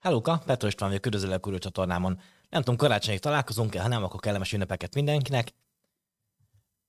Hellóka, 0.00 0.42
Petro 0.46 0.68
István 0.68 0.88
vagyok, 0.88 1.06
üdvözöllek 1.06 1.46
a 1.46 1.58
csatornámon. 1.58 2.20
Nem 2.50 2.62
tudom, 2.62 2.76
karácsonyig 2.76 3.20
találkozunk-e, 3.20 3.80
ha 3.80 3.88
nem, 3.88 4.04
akkor 4.04 4.20
kellemes 4.20 4.52
ünnepeket 4.52 4.94
mindenkinek. 4.94 5.54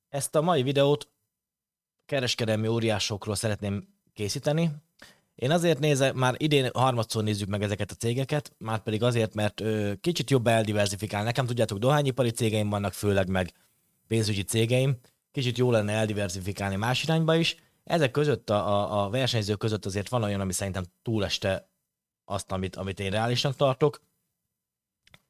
Ezt 0.09 0.35
a 0.35 0.41
mai 0.41 0.63
videót 0.63 1.09
kereskedelmi 2.05 2.67
óriásokról 2.67 3.35
szeretném 3.35 3.87
készíteni. 4.13 4.71
Én 5.35 5.51
azért 5.51 5.79
nézem, 5.79 6.15
már 6.15 6.35
idén 6.37 6.69
harmadszor 6.73 7.23
nézzük 7.23 7.47
meg 7.49 7.63
ezeket 7.63 7.91
a 7.91 7.95
cégeket, 7.95 8.55
már 8.57 8.79
pedig 8.79 9.03
azért, 9.03 9.33
mert 9.33 9.59
ö, 9.61 9.93
kicsit 10.01 10.29
jobb 10.29 10.47
eldiversifikálni. 10.47 11.25
Nekem 11.25 11.45
tudjátok, 11.45 11.77
dohányipari 11.77 12.29
cégeim 12.29 12.69
vannak, 12.69 12.93
főleg 12.93 13.27
meg 13.27 13.53
pénzügyi 14.07 14.43
cégeim. 14.43 14.99
Kicsit 15.31 15.57
jó 15.57 15.71
lenne 15.71 15.93
eldiversifikálni 15.93 16.75
más 16.75 17.03
irányba 17.03 17.35
is. 17.35 17.55
Ezek 17.83 18.11
között, 18.11 18.49
a, 18.49 18.67
a, 18.67 19.03
a 19.03 19.09
versenyzők 19.09 19.57
között 19.57 19.85
azért 19.85 20.09
van 20.09 20.23
olyan, 20.23 20.41
ami 20.41 20.53
szerintem 20.53 20.83
túleste 21.01 21.70
azt, 22.25 22.51
amit, 22.51 22.75
amit 22.75 22.99
én 22.99 23.11
reálisnak 23.11 23.55
tartok. 23.55 24.01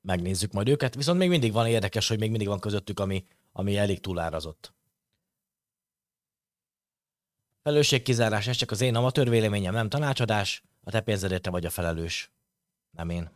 Megnézzük 0.01 0.51
majd 0.51 0.69
őket, 0.69 0.95
viszont 0.95 1.17
még 1.17 1.29
mindig 1.29 1.51
van 1.51 1.67
érdekes, 1.67 2.07
hogy 2.07 2.19
még 2.19 2.29
mindig 2.29 2.47
van 2.47 2.59
közöttük, 2.59 2.99
ami, 2.99 3.25
ami 3.51 3.77
elég 3.77 3.99
túlárazott. 3.99 4.73
Felelősségkizárás, 7.63 8.47
ez 8.47 8.55
csak 8.55 8.71
az 8.71 8.81
én 8.81 8.95
amatőr 8.95 9.29
véleményem, 9.29 9.73
nem 9.73 9.89
tanácsadás, 9.89 10.63
a 10.83 10.91
te 10.91 11.01
pénzedért 11.01 11.41
te 11.41 11.49
vagy 11.49 11.65
a 11.65 11.69
felelős, 11.69 12.31
nem 12.91 13.09
én. 13.09 13.29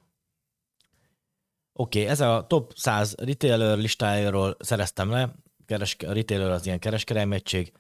Oké, 1.74 2.00
okay, 2.00 2.12
ez 2.12 2.20
a 2.20 2.46
top 2.48 2.74
100 2.76 3.16
retailer 3.16 3.78
listájáról 3.78 4.56
szereztem 4.60 5.10
le, 5.10 5.36
Kereske, 5.66 6.10
a 6.10 6.14
retailer 6.14 6.50
az 6.50 6.66
ilyen 6.66 6.80
kereskedelmi 6.80 7.36
egység, 7.36 7.74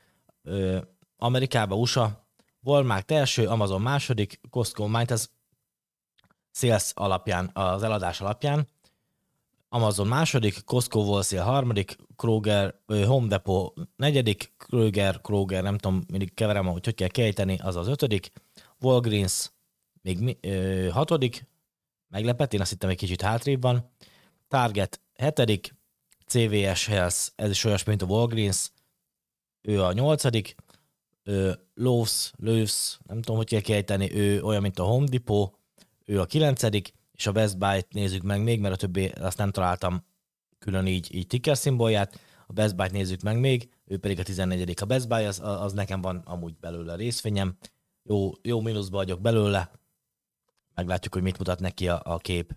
Amerikába, 1.17 1.75
USA, 1.75 2.27
Walmart 2.61 3.11
első, 3.11 3.47
Amazon 3.47 3.81
második, 3.81 4.39
Costco, 4.49 4.87
Mind, 4.87 5.11
ez 5.11 5.29
sales 6.55 6.91
alapján, 6.93 7.49
az 7.53 7.83
eladás 7.83 8.21
alapján. 8.21 8.67
Amazon 9.69 10.07
második, 10.07 10.63
Costco 10.63 10.99
Wholesale 10.99 11.41
harmadik, 11.41 11.95
Kroger, 12.15 12.75
Home 12.87 13.27
Depot 13.27 13.73
negyedik, 13.95 14.53
Kroger, 14.57 15.21
Kroger, 15.21 15.63
nem 15.63 15.77
tudom, 15.77 16.03
mindig 16.07 16.33
keverem, 16.33 16.65
hogy 16.65 16.85
hogy 16.85 16.95
kell 16.95 17.07
kiejteni, 17.07 17.59
az 17.63 17.75
az 17.75 17.87
ötödik, 17.87 18.31
Walgreens 18.79 19.51
még 20.01 20.37
hatodik, 20.91 21.47
meglepett, 22.07 22.53
én 22.53 22.61
azt 22.61 22.69
hittem 22.69 22.89
egy 22.89 22.97
kicsit 22.97 23.21
hátrébb 23.21 23.61
van, 23.61 23.91
Target 24.47 25.01
hetedik, 25.15 25.75
CVS 26.27 26.85
Health, 26.85 27.27
ez 27.35 27.49
is 27.49 27.63
olyasmi, 27.63 27.89
mint 27.89 28.01
a 28.01 28.13
Walgreens, 28.13 28.71
ő 29.61 29.83
a 29.83 29.93
nyolcadik, 29.93 30.55
Lowe's, 31.75 32.31
Lowe's, 32.43 32.97
nem 33.05 33.21
tudom, 33.21 33.35
hogy 33.35 33.47
kell 33.47 33.59
kiejteni, 33.59 34.13
ő 34.13 34.41
olyan, 34.43 34.61
mint 34.61 34.79
a 34.79 34.83
Home 34.83 35.07
Depot, 35.09 35.53
ő 36.05 36.19
a 36.19 36.25
kilencedik, 36.25 36.93
és 37.11 37.27
a 37.27 37.31
Best 37.31 37.57
Buy-t 37.57 37.93
nézzük 37.93 38.21
meg 38.21 38.43
még, 38.43 38.59
mert 38.59 38.73
a 38.73 38.77
többi 38.77 39.05
azt 39.07 39.37
nem 39.37 39.51
találtam 39.51 40.05
külön 40.59 40.87
így, 40.87 41.15
így 41.15 41.27
ticker 41.27 41.57
szimbolját. 41.57 42.19
A 42.47 42.53
Best 42.53 42.75
Buy-t 42.75 42.91
nézzük 42.91 43.21
meg 43.21 43.39
még, 43.39 43.69
ő 43.85 43.97
pedig 43.97 44.19
a 44.19 44.23
14 44.23 44.73
A 44.81 44.85
Best 44.85 45.07
Buy 45.07 45.23
az, 45.23 45.39
az 45.43 45.73
nekem 45.73 46.01
van 46.01 46.17
amúgy 46.25 46.55
belőle 46.59 46.95
részvényem. 46.95 47.57
Jó, 48.03 48.31
jó 48.41 48.61
mínuszba 48.61 48.97
vagyok 48.97 49.21
belőle. 49.21 49.71
Meglátjuk, 50.75 51.13
hogy 51.13 51.23
mit 51.23 51.37
mutat 51.37 51.59
neki 51.59 51.87
a, 51.87 52.01
a 52.03 52.17
kép. 52.17 52.55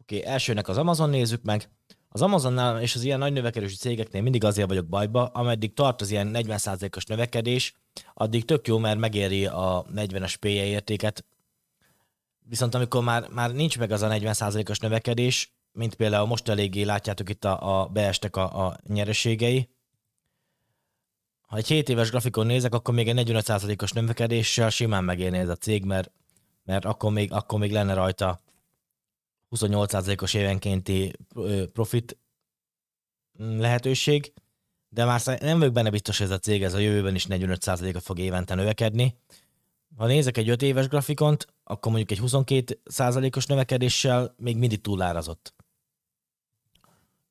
Oké, 0.00 0.16
okay, 0.18 0.30
elsőnek 0.30 0.68
az 0.68 0.76
Amazon 0.76 1.10
nézzük 1.10 1.42
meg. 1.42 1.70
Az 2.08 2.22
Amazonnál 2.22 2.80
és 2.80 2.94
az 2.94 3.02
ilyen 3.02 3.18
nagy 3.18 3.32
növekedési 3.32 3.76
cégeknél 3.76 4.22
mindig 4.22 4.44
azért 4.44 4.68
vagyok 4.68 4.86
bajba, 4.86 5.26
ameddig 5.26 5.74
tart 5.74 6.00
az 6.00 6.10
ilyen 6.10 6.30
40%-os 6.34 7.04
növekedés, 7.04 7.74
addig 8.14 8.44
tök 8.44 8.66
jó, 8.66 8.78
mert 8.78 8.98
megéri 8.98 9.46
a 9.46 9.86
40-es 9.94 10.34
PE 10.40 10.48
értéket, 10.48 11.24
Viszont 12.48 12.74
amikor 12.74 13.02
már, 13.02 13.28
már 13.28 13.52
nincs 13.52 13.78
meg 13.78 13.90
az 13.90 14.02
a 14.02 14.08
40%-os 14.08 14.78
növekedés, 14.78 15.54
mint 15.72 15.94
például 15.94 16.26
most 16.26 16.48
eléggé 16.48 16.82
látjátok 16.82 17.28
itt 17.28 17.44
a, 17.44 17.80
a 17.80 17.86
beestek 17.86 18.36
a, 18.36 18.66
a 18.66 18.78
nyereségei, 18.86 19.68
ha 21.46 21.56
egy 21.56 21.66
7 21.66 21.88
éves 21.88 22.10
grafikon 22.10 22.46
nézek, 22.46 22.74
akkor 22.74 22.94
még 22.94 23.08
egy 23.08 23.30
45%-os 23.30 23.92
növekedéssel 23.92 24.70
simán 24.70 25.04
megérné 25.04 25.38
ez 25.38 25.48
a 25.48 25.56
cég, 25.56 25.84
mert, 25.84 26.10
mert 26.64 26.84
akkor, 26.84 27.12
még, 27.12 27.32
akkor 27.32 27.58
még 27.58 27.72
lenne 27.72 27.94
rajta 27.94 28.40
28%-os 29.50 30.34
évenkénti 30.34 31.12
profit 31.72 32.18
lehetőség, 33.38 34.32
de 34.88 35.04
már 35.04 35.20
nem 35.40 35.58
vagyok 35.58 35.74
benne 35.74 35.90
biztos, 35.90 36.18
hogy 36.18 36.26
ez 36.26 36.32
a 36.32 36.38
cég 36.38 36.62
ez 36.62 36.74
a 36.74 36.78
jövőben 36.78 37.14
is 37.14 37.26
45%-ot 37.28 38.02
fog 38.02 38.18
évente 38.18 38.54
növekedni. 38.54 39.18
Ha 39.96 40.06
nézek 40.06 40.36
egy 40.36 40.48
5 40.48 40.62
éves 40.62 40.88
grafikont, 40.88 41.46
akkor 41.64 41.92
mondjuk 41.92 42.10
egy 42.10 42.18
22 42.18 42.80
százalékos 42.84 43.46
növekedéssel 43.46 44.34
még 44.36 44.56
mindig 44.56 44.80
túlárazott. 44.80 45.54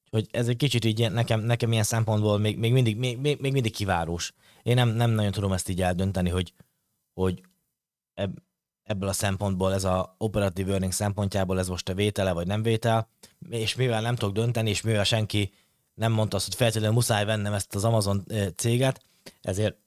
Hogy 0.09 0.27
ez 0.31 0.47
egy 0.47 0.57
kicsit 0.57 0.85
így 0.85 1.11
nekem, 1.11 1.39
nekem 1.39 1.71
ilyen 1.71 1.83
szempontból 1.83 2.37
még, 2.37 2.57
még, 2.57 2.71
mindig, 2.71 2.97
még, 2.97 3.17
még, 3.19 3.39
mindig 3.39 3.71
kivárós. 3.71 4.33
Én 4.63 4.75
nem, 4.75 4.89
nem 4.89 5.11
nagyon 5.11 5.31
tudom 5.31 5.51
ezt 5.51 5.69
így 5.69 5.81
eldönteni, 5.81 6.29
hogy, 6.29 6.53
hogy 7.13 7.41
ebb, 8.13 8.43
ebből 8.83 9.09
a 9.09 9.13
szempontból 9.13 9.73
ez 9.73 9.83
a 9.83 10.15
operatív 10.17 10.69
earning 10.69 10.91
szempontjából 10.91 11.59
ez 11.59 11.67
most 11.67 11.89
a 11.89 11.93
vétele 11.93 12.31
vagy 12.31 12.47
nem 12.47 12.61
vétel, 12.61 13.09
és 13.49 13.75
mivel 13.75 14.01
nem 14.01 14.15
tudok 14.15 14.35
dönteni, 14.35 14.69
és 14.69 14.81
mivel 14.81 15.03
senki 15.03 15.53
nem 15.93 16.11
mondta 16.11 16.35
azt, 16.35 16.45
hogy 16.45 16.55
feltétlenül 16.55 16.95
muszáj 16.95 17.25
vennem 17.25 17.53
ezt 17.53 17.75
az 17.75 17.83
Amazon 17.83 18.25
céget, 18.55 19.01
ezért 19.41 19.77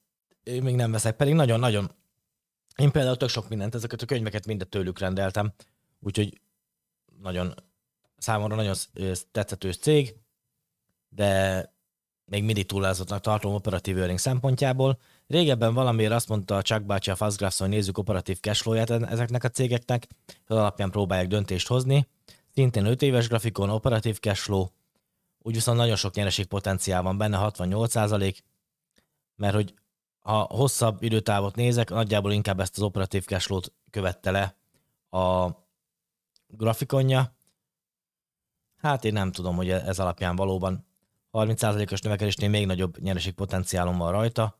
még 0.44 0.74
nem 0.74 0.90
veszek. 0.90 1.16
Pedig 1.16 1.34
nagyon-nagyon 1.34 1.90
én 2.78 2.90
például 2.90 3.16
tök 3.16 3.28
sok 3.28 3.48
mindent, 3.48 3.74
ezeket 3.74 4.02
a 4.02 4.06
könyveket 4.06 4.46
mindet 4.46 4.68
tőlük 4.68 4.98
rendeltem, 4.98 5.52
úgyhogy 6.00 6.40
nagyon, 7.20 7.54
számomra 8.18 8.54
nagyon 8.56 8.74
tetszetős 9.30 9.76
cég, 9.76 10.16
de 11.08 11.62
még 12.24 12.44
mindig 12.44 12.66
túlázottnak 12.66 13.20
tartom 13.20 13.54
operatív 13.54 13.98
earning 13.98 14.18
szempontjából. 14.18 14.98
Régebben 15.26 15.74
valamiért 15.74 16.12
azt 16.12 16.28
mondta 16.28 16.56
a 16.56 16.62
Chuck 16.62 16.82
bácsi 16.82 17.10
a 17.10 17.16
Fastgraphs, 17.16 17.58
hogy 17.58 17.68
nézzük 17.68 17.98
operatív 17.98 18.40
cashflow-ját 18.40 18.90
ezeknek 18.90 19.44
a 19.44 19.48
cégeknek, 19.48 20.06
az 20.46 20.56
alapján 20.56 20.90
próbálják 20.90 21.28
döntést 21.28 21.66
hozni. 21.66 22.08
Szintén 22.54 22.86
5 22.86 23.02
éves 23.02 23.28
grafikon, 23.28 23.70
operatív 23.70 24.18
cashflow, 24.18 24.66
úgy 25.38 25.54
viszont 25.54 25.78
nagyon 25.78 25.96
sok 25.96 26.14
nyereségpotenciál 26.14 27.02
van 27.02 27.18
benne, 27.18 27.50
68%, 27.56 28.38
mert 29.36 29.54
hogy 29.54 29.74
ha 30.28 30.46
hosszabb 30.50 31.02
időtávot 31.02 31.54
nézek, 31.54 31.90
nagyjából 31.90 32.32
inkább 32.32 32.60
ezt 32.60 32.76
az 32.76 32.82
operatív 32.82 33.24
cashflow-t 33.24 33.72
követte 33.90 34.30
le 34.30 34.56
a 35.20 35.50
grafikonja. 36.46 37.36
Hát 38.76 39.04
én 39.04 39.12
nem 39.12 39.32
tudom, 39.32 39.56
hogy 39.56 39.70
ez 39.70 39.98
alapján 39.98 40.36
valóban 40.36 40.86
30%-os 41.32 42.00
növekedésnél 42.00 42.48
még 42.48 42.66
nagyobb 42.66 42.98
nyereségpotenciálom 42.98 43.98
van 43.98 44.12
rajta. 44.12 44.58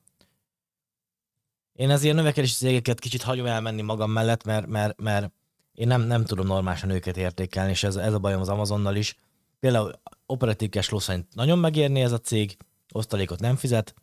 Én 1.73 1.91
az 1.91 2.03
ilyen 2.03 2.17
növekedési 2.17 2.55
cégeket 2.55 2.99
kicsit 2.99 3.23
hagyom 3.23 3.47
elmenni 3.47 3.83
magam 3.83 4.11
mellett, 4.11 4.45
mert, 4.45 4.67
mert, 4.67 5.01
mert 5.01 5.33
én 5.73 5.87
nem, 5.87 6.01
nem 6.01 6.25
tudom 6.25 6.47
normálisan 6.47 6.91
őket 6.91 7.17
értékelni, 7.17 7.71
és 7.71 7.83
ez, 7.83 7.97
ez 7.97 8.13
a 8.13 8.19
bajom 8.19 8.41
az 8.41 8.49
Amazonnal 8.49 8.97
is. 8.97 9.17
Például 9.61 10.01
operatív 10.27 10.71
szerint 10.81 11.35
nagyon 11.35 11.59
megérni 11.59 12.01
ez 12.01 12.13
a 12.13 12.19
cég, 12.19 12.57
osztalékot 12.93 13.41
nem 13.41 13.57
fizet, 13.57 13.95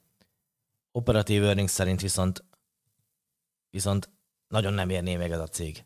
operatív 0.95 1.44
earnings 1.44 1.72
szerint 1.72 2.01
viszont, 2.01 2.44
viszont 3.69 4.09
nagyon 4.47 4.73
nem 4.73 4.89
érné 4.89 5.16
meg 5.16 5.31
ez 5.31 5.39
a 5.39 5.47
cég. 5.47 5.85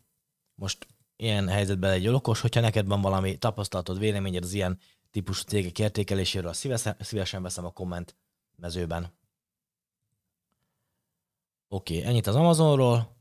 Most 0.54 0.86
ilyen 1.16 1.48
helyzetben 1.48 1.90
egy 1.90 2.08
okos, 2.08 2.40
hogyha 2.40 2.60
neked 2.60 2.86
van 2.86 3.00
valami 3.00 3.38
tapasztalatod, 3.38 3.98
véleményed 3.98 4.44
az 4.44 4.52
ilyen 4.52 4.78
típusú 5.10 5.42
cégek 5.42 5.78
értékeléséről, 5.78 6.52
szívesen, 6.52 6.96
szívesen 7.00 7.42
veszem 7.42 7.64
a 7.64 7.70
komment 7.70 8.16
mezőben. 8.56 9.12
Oké, 11.68 11.96
okay, 11.98 12.08
ennyit 12.08 12.26
az 12.26 12.34
Amazonról. 12.34 13.16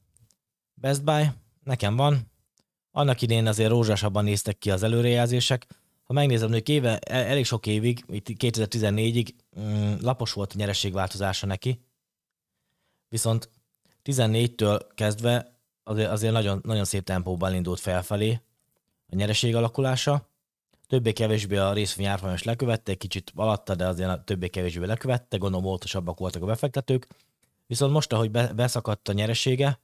Best 0.73 1.03
Buy, 1.03 1.25
nekem 1.63 1.95
van. 1.95 2.31
Annak 2.91 3.21
idén 3.21 3.47
azért 3.47 3.69
rózsásabban 3.69 4.23
néztek 4.23 4.57
ki 4.57 4.71
az 4.71 4.83
előrejelzések. 4.83 5.67
Ha 6.03 6.13
megnézem, 6.13 6.49
hogy 6.49 6.69
éve, 6.69 6.99
elég 6.99 7.45
sok 7.45 7.65
évig, 7.65 8.03
itt 8.07 8.27
2014-ig 8.29 9.29
mm, 9.29 9.48
lapos 10.01 10.33
volt 10.33 10.51
a 10.53 10.57
nyerességváltozása 10.57 11.45
neki, 11.45 11.85
viszont 13.09 13.49
14-től 14.03 14.81
kezdve 14.95 15.59
azért, 15.83 16.09
azért 16.09 16.33
nagyon, 16.33 16.61
nagyon 16.63 16.85
szép 16.85 17.03
tempóban 17.03 17.53
indult 17.53 17.79
felfelé 17.79 18.41
a 19.09 19.15
nyereség 19.15 19.55
alakulása. 19.55 20.27
Többé-kevésbé 20.87 21.55
a 21.55 21.73
részvény 21.73 22.05
árfolyam 22.05 22.35
is 22.35 22.43
lekövette, 22.43 22.95
kicsit 22.95 23.31
alatta, 23.35 23.75
de 23.75 23.87
azért 23.87 24.25
többé-kevésbé 24.25 24.85
lekövette, 24.85 25.37
gondolom 25.37 25.65
óvatosabbak 25.65 26.19
voltak 26.19 26.41
a 26.41 26.45
befektetők. 26.45 27.07
Viszont 27.67 27.91
most, 27.91 28.13
ahogy 28.13 28.31
be, 28.31 28.53
beszakadt 28.53 29.07
a 29.07 29.13
nyeresége, 29.13 29.79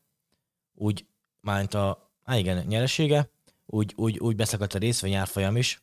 úgy, 0.76 1.06
mányt 1.42 1.74
a, 1.74 2.12
á 2.24 2.38
igen, 2.38 2.66
nyeresége, 2.66 3.30
úgy, 3.66 3.94
úgy, 3.96 4.18
úgy 4.20 4.36
beszakadt 4.36 4.74
a 4.74 4.78
részvény 4.78 5.14
árfolyam 5.14 5.58
is, 5.58 5.82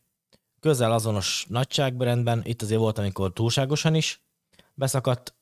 közel 0.62 0.92
azonos 0.92 1.46
nagyságbrendben, 1.48 2.40
itt 2.44 2.62
azért 2.62 2.80
volt, 2.80 2.98
amikor 2.98 3.32
túlságosan 3.32 3.94
is 3.94 4.22
beszakadt, 4.74 5.34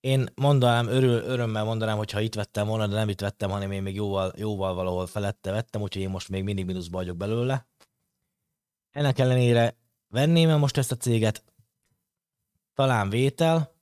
én 0.00 0.28
mondanám, 0.34 0.86
örül, 0.86 1.22
örömmel 1.22 1.64
mondanám, 1.64 1.96
hogyha 1.96 2.20
itt 2.20 2.34
vettem 2.34 2.66
volna, 2.66 2.86
de 2.86 2.94
nem 2.94 3.08
itt 3.08 3.20
vettem, 3.20 3.50
hanem 3.50 3.72
én 3.72 3.82
még 3.82 3.94
jóval, 3.94 4.32
jóval 4.36 4.74
valahol 4.74 5.06
felette 5.06 5.50
vettem, 5.50 5.80
úgyhogy 5.80 6.02
én 6.02 6.10
most 6.10 6.28
még 6.28 6.44
mindig 6.44 6.64
mínuszba 6.64 6.98
vagyok 6.98 7.16
belőle. 7.16 7.66
Ennek 8.90 9.18
ellenére 9.18 9.76
venném 10.08 10.48
-e 10.48 10.56
most 10.56 10.76
ezt 10.76 10.92
a 10.92 10.96
céget, 10.96 11.44
talán 12.74 13.10
vétel, 13.10 13.74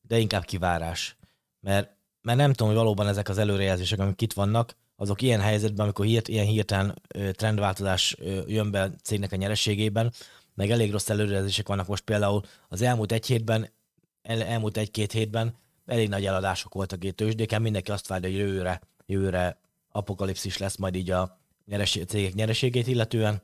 de 0.00 0.18
inkább 0.18 0.44
kivárás. 0.44 1.16
Mert, 1.60 1.96
mert 2.20 2.38
nem 2.38 2.50
tudom, 2.50 2.68
hogy 2.68 2.82
valóban 2.82 3.06
ezek 3.06 3.28
az 3.28 3.38
előrejelzések, 3.38 3.98
amik 3.98 4.22
itt 4.22 4.32
vannak, 4.32 4.76
azok 4.96 5.22
ilyen 5.22 5.40
helyzetben, 5.40 5.84
amikor 5.84 6.04
hirt, 6.04 6.28
ilyen 6.28 6.46
hirtelen 6.46 7.02
trendváltozás 7.32 8.16
jön 8.46 8.70
be 8.70 8.90
cégnek 9.02 9.32
a 9.32 9.36
nyereségében, 9.36 10.12
meg 10.54 10.70
elég 10.70 10.90
rossz 10.90 11.08
előrejelzések 11.08 11.68
vannak 11.68 11.86
most 11.86 12.04
például 12.04 12.42
az 12.68 12.82
elmúlt 12.82 13.12
egy 13.12 13.26
hétben, 13.26 13.70
el, 14.22 14.42
elmúlt 14.42 14.76
egy-két 14.76 15.12
hétben 15.12 15.54
elég 15.86 16.08
nagy 16.08 16.26
eladások 16.26 16.74
voltak 16.74 17.04
itt 17.04 17.16
tőzsdéken, 17.16 17.62
mindenki 17.62 17.90
azt 17.90 18.08
várja, 18.08 18.28
hogy 18.28 18.38
jövőre, 18.38 18.80
jövőre 19.06 19.60
apokalipszis 19.88 20.58
lesz 20.58 20.76
majd 20.76 20.94
így 20.94 21.10
a 21.10 21.38
nyereség, 21.66 22.04
cégek 22.04 22.34
nyereségét 22.34 22.86
illetően, 22.86 23.42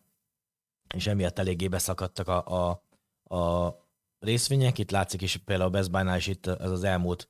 és 0.95 1.07
emiatt 1.07 1.39
eléggé 1.39 1.69
beszakadtak 1.69 2.29
a, 2.29 2.47
a, 2.47 3.37
a 3.37 3.77
részvények. 4.19 4.79
Itt 4.79 4.91
látszik 4.91 5.23
is 5.23 5.37
például 5.37 5.69
a 5.69 5.73
Best 5.73 5.91
Buy-nál 5.91 6.17
is 6.17 6.27
itt 6.27 6.47
ez 6.47 6.71
az 6.71 6.85
elmúlt 6.85 7.29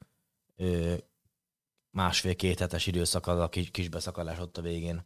másfél-két 1.90 2.58
hetes 2.58 2.86
időszak 2.86 3.26
az 3.26 3.38
a 3.38 3.48
kis, 3.48 3.88
beszakadás 3.88 4.38
ott 4.38 4.58
a 4.58 4.62
végén. 4.62 5.04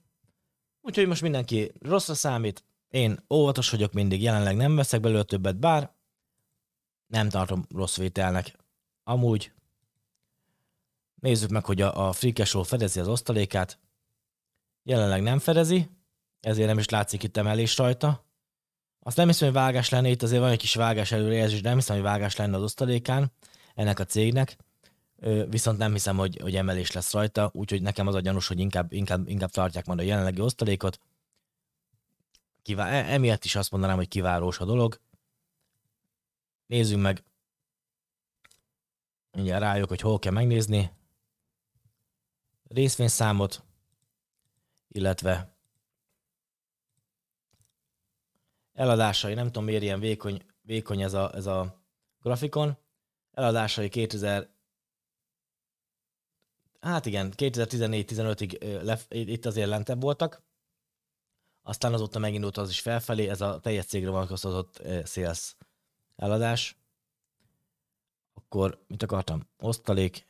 Úgyhogy 0.81 1.06
most 1.06 1.22
mindenki 1.22 1.72
rosszra 1.81 2.14
számít, 2.14 2.64
én 2.88 3.25
óvatos 3.31 3.70
vagyok 3.70 3.92
mindig, 3.92 4.22
jelenleg 4.22 4.56
nem 4.56 4.76
veszek 4.76 5.00
belőle 5.00 5.22
többet, 5.22 5.58
bár 5.58 5.94
nem 7.06 7.28
tartom 7.28 7.66
rossz 7.75 7.96
vételnek. 7.96 8.56
Amúgy 9.02 9.52
nézzük 11.14 11.50
meg, 11.50 11.64
hogy 11.64 11.81
a, 11.81 12.08
a 12.08 12.12
cash 12.12 12.64
fedezi 12.64 13.00
az 13.00 13.08
osztalékát. 13.08 13.78
Jelenleg 14.82 15.22
nem 15.22 15.38
fedezi, 15.38 15.90
ezért 16.40 16.69
nem 16.69 16.78
is 16.78 16.88
látszik 16.88 17.22
itt 17.22 17.37
emelés 17.37 17.76
rajta. 17.76 18.25
Azt 19.00 19.16
nem 19.16 19.26
hiszem, 19.26 19.48
hogy 19.48 19.56
vágás 19.56 19.88
lenne, 19.88 20.08
itt 20.08 20.22
azért 20.22 20.40
van 20.40 20.50
egy 20.50 20.58
kis 20.58 20.75
vágás 20.75 21.12
előrejelzés, 21.12 21.60
de 21.60 21.69
nem 21.69 21.78
hiszem, 21.78 21.94
hogy 21.94 22.04
vágás 22.04 22.37
lenne 22.37 22.56
az 22.56 22.62
osztalékán 22.62 23.32
ennek 23.75 23.98
a 23.98 24.04
cégnek. 24.04 24.56
Viszont 25.49 25.79
nem 25.79 25.93
hiszem, 25.93 26.17
hogy, 26.17 26.38
hogy 26.41 26.56
emelés 26.56 26.93
lesz 26.93 27.12
rajta, 27.12 27.50
úgyhogy 27.53 27.82
nekem 27.82 28.06
az 28.06 28.15
a 28.15 28.21
gyanús, 28.21 28.49
hogy 28.49 28.59
inkább, 28.59 28.93
inkább, 28.93 29.29
inkább 29.29 29.50
tartják 29.50 29.87
majd 29.87 29.99
a 29.99 30.03
jelenlegi 30.03 30.41
osztalékot. 30.41 31.00
Kivá- 32.62 32.91
e, 32.91 33.12
emiatt 33.12 33.44
is 33.44 33.56
azt 33.56 33.71
mondanám, 33.71 33.97
hogy 33.97 34.09
kiválós 34.09 34.59
a 34.59 34.65
dolog. 34.65 35.00
Nézzük 36.67 37.00
meg. 37.00 37.25
Ugye 39.32 39.59
rájuk, 39.59 39.88
hogy 39.88 40.00
hol 40.00 40.19
kell 40.19 40.32
megnézni. 40.32 40.91
Részvényszámot, 42.69 43.65
illetve 44.88 45.56
eladásai, 48.73 49.35
nem 49.35 49.47
tudom 49.47 49.65
miért 49.65 49.82
ilyen 49.82 50.00
vékony, 50.00 50.43
vékony 50.62 51.03
ez, 51.03 51.12
a, 51.12 51.35
ez 51.35 51.47
a 51.47 51.82
grafikon. 52.21 52.76
Eladásai 53.32 53.88
2000 53.88 54.53
Hát 56.84 57.06
igen, 57.06 57.32
2014-15-ig 57.36 59.04
itt 59.08 59.46
azért 59.46 59.69
lentebb 59.69 60.00
voltak, 60.00 60.42
aztán 61.62 61.92
azóta 61.92 62.19
megindult 62.19 62.56
az 62.56 62.69
is 62.69 62.81
felfelé, 62.81 63.28
ez 63.28 63.40
a 63.40 63.60
teljes 63.60 63.84
cégre 63.84 64.10
vonatkoztatott 64.10 64.82
sales 65.04 65.56
eladás. 66.16 66.78
Akkor 68.34 68.84
mit 68.86 69.02
akartam? 69.02 69.48
Osztalék, 69.58 70.26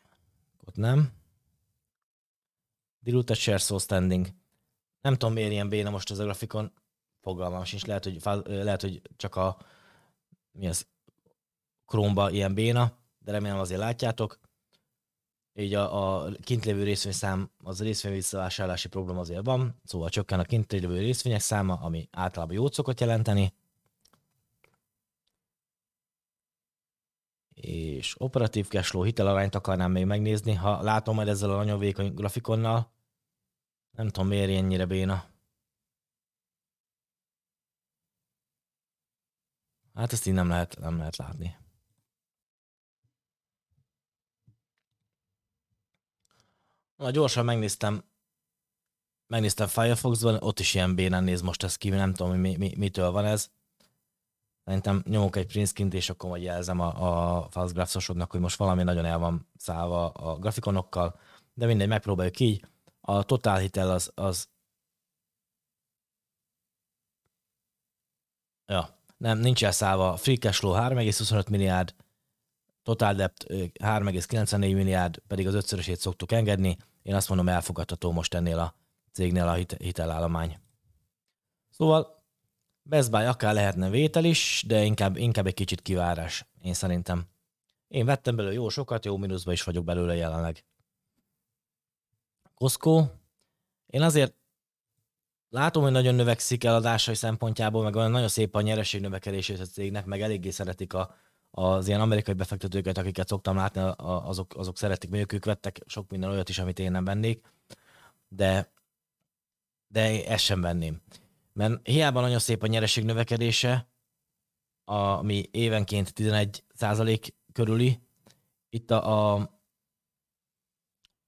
ott 0.64 0.76
nem. 0.76 1.12
Diluted 3.00 3.36
share 3.36 3.58
so 3.58 3.78
standing. 3.78 4.28
Nem 5.00 5.12
tudom, 5.12 5.34
miért 5.34 5.50
ilyen 5.50 5.68
béna 5.68 5.90
most 5.90 6.10
az 6.10 6.18
a 6.18 6.24
grafikon. 6.24 6.72
Fogalmam 7.20 7.64
sincs. 7.64 7.84
Lehet, 7.84 8.04
hogy, 8.04 8.22
lehet, 8.44 8.80
hogy 8.80 9.02
csak 9.16 9.36
a 9.36 9.58
mi 10.52 10.68
az, 10.68 10.86
Chrome-ba 11.86 12.30
ilyen 12.30 12.54
béna, 12.54 12.98
de 13.18 13.32
remélem 13.32 13.58
azért 13.58 13.80
látjátok 13.80 14.40
így 15.54 15.74
a, 15.74 16.24
a 16.24 16.30
kint 16.42 16.64
lévő 16.64 16.82
részvényszám, 16.82 17.50
az 17.62 17.80
a 17.80 17.84
részvény 17.84 18.12
visszavásárlási 18.12 18.88
probléma 18.88 19.20
azért 19.20 19.44
van, 19.44 19.80
szóval 19.84 20.08
csökken 20.08 20.40
a 20.40 20.44
kint 20.44 20.72
lévő 20.72 20.98
részvények 20.98 21.40
száma, 21.40 21.74
ami 21.74 22.08
általában 22.10 22.54
jót 22.54 22.72
szokott 22.72 23.00
jelenteni. 23.00 23.54
És 27.54 28.20
operatív 28.20 28.68
cashflow 28.68 29.02
hitelarányt 29.02 29.54
akarnám 29.54 29.90
még 29.90 30.04
megnézni, 30.04 30.54
ha 30.54 30.82
látom 30.82 31.14
majd 31.14 31.28
ezzel 31.28 31.50
a 31.50 31.56
nagyon 31.56 31.78
vékony 31.78 32.14
grafikonnal. 32.14 32.92
Nem 33.90 34.08
tudom, 34.08 34.28
miért 34.28 34.50
ennyire 34.50 34.86
béna. 34.86 35.24
Hát 39.94 40.12
ezt 40.12 40.26
így 40.26 40.34
nem 40.34 40.48
lehet, 40.48 40.78
nem 40.78 40.98
lehet 40.98 41.16
látni. 41.16 41.63
Na, 47.04 47.10
gyorsan 47.10 47.44
megnéztem, 47.44 48.04
megnéztem 49.26 49.66
Firefox-ban, 49.66 50.42
ott 50.42 50.60
is 50.60 50.74
ilyen 50.74 50.94
bénán 50.94 51.24
néz 51.24 51.40
most 51.40 51.62
ez 51.62 51.76
ki, 51.76 51.88
nem 51.88 52.14
tudom, 52.14 52.36
mi, 52.36 52.56
mi, 52.56 52.74
mitől 52.76 53.10
van 53.10 53.24
ez. 53.24 53.50
Szerintem 54.64 55.02
nyomok 55.06 55.36
egy 55.36 55.46
print 55.46 55.94
és 55.94 56.10
akkor 56.10 56.30
majd 56.30 56.42
jelzem 56.42 56.80
a, 56.80 56.88
a 57.38 57.48
Fastgraphs-osodnak, 57.50 58.30
hogy 58.30 58.40
most 58.40 58.56
valami 58.56 58.82
nagyon 58.82 59.04
el 59.04 59.18
van 59.18 59.48
szállva 59.56 60.08
a 60.08 60.38
grafikonokkal, 60.38 61.18
de 61.54 61.66
mindegy, 61.66 61.88
megpróbáljuk 61.88 62.40
így. 62.40 62.66
A 63.00 63.22
totál 63.22 63.58
hitel 63.58 63.90
az, 63.90 64.10
az 64.14 64.48
Ja, 68.66 68.98
nem, 69.16 69.38
nincs 69.38 69.64
elszállva. 69.64 70.16
Free 70.16 70.36
cash 70.36 70.58
flow 70.58 70.72
3,25 70.72 71.50
milliárd, 71.50 71.94
Total 72.82 73.14
Debt 73.14 73.44
3,94 73.48 74.58
milliárd, 74.58 75.18
pedig 75.26 75.46
az 75.46 75.54
ötszörösét 75.54 75.98
szoktuk 75.98 76.32
engedni. 76.32 76.76
Én 77.04 77.14
azt 77.14 77.28
mondom, 77.28 77.48
elfogadható 77.48 78.12
most 78.12 78.34
ennél 78.34 78.58
a 78.58 78.74
cégnél 79.12 79.48
a 79.48 79.52
hitelállomány. 79.78 80.58
Szóval 81.70 82.24
Best 82.82 83.10
Buy 83.10 83.24
akár 83.24 83.54
lehetne 83.54 83.90
vétel 83.90 84.24
is, 84.24 84.64
de 84.66 84.84
inkább, 84.84 85.16
inkább 85.16 85.46
egy 85.46 85.54
kicsit 85.54 85.82
kivárás, 85.82 86.46
én 86.62 86.74
szerintem. 86.74 87.26
Én 87.88 88.04
vettem 88.04 88.36
belőle 88.36 88.54
jó 88.54 88.68
sokat, 88.68 89.04
jó 89.04 89.16
mínuszba 89.16 89.52
is 89.52 89.62
vagyok 89.62 89.84
belőle 89.84 90.14
jelenleg. 90.14 90.64
Costco. 92.54 93.06
Én 93.86 94.02
azért 94.02 94.34
látom, 95.48 95.82
hogy 95.82 95.93
nagyon 95.93 96.14
növekszik 96.14 96.64
eladásai 96.64 97.14
szempontjából, 97.14 97.82
meg 97.82 97.96
olyan 97.96 98.10
nagyon 98.10 98.29
szép 98.29 98.55
a 98.55 98.60
nyereség 98.60 99.00
növekedését 99.00 99.60
a 99.60 99.64
cégnek, 99.64 100.05
meg 100.05 100.20
eléggé 100.20 100.50
szeretik 100.50 100.93
a, 100.93 101.14
az 101.56 101.89
ilyen 101.89 102.01
amerikai 102.01 102.34
befektetőket, 102.34 102.99
akiket 102.99 103.29
szoktam 103.29 103.56
látni, 103.56 103.81
azok, 103.96 104.56
azok 104.56 104.79
szeretik, 104.79 105.08
mondjuk 105.11 105.32
ők 105.32 105.44
vettek 105.44 105.82
sok 105.87 106.11
minden 106.11 106.31
olyat 106.31 106.49
is, 106.49 106.58
amit 106.58 106.79
én 106.79 106.91
nem 106.91 107.05
vennék, 107.05 107.53
de, 108.29 108.73
de 109.89 110.27
ezt 110.27 110.44
sem 110.44 110.61
venném. 110.61 111.03
Mert 111.53 111.87
hiába 111.87 112.20
nagyon 112.20 112.39
szép 112.39 112.63
a 112.63 112.67
nyereség 112.67 113.05
növekedése, 113.05 113.89
ami 114.84 115.49
évenként 115.51 116.13
11% 116.17 117.29
körüli, 117.53 118.01
itt 118.69 118.91
a, 118.91 119.34
a 119.34 119.53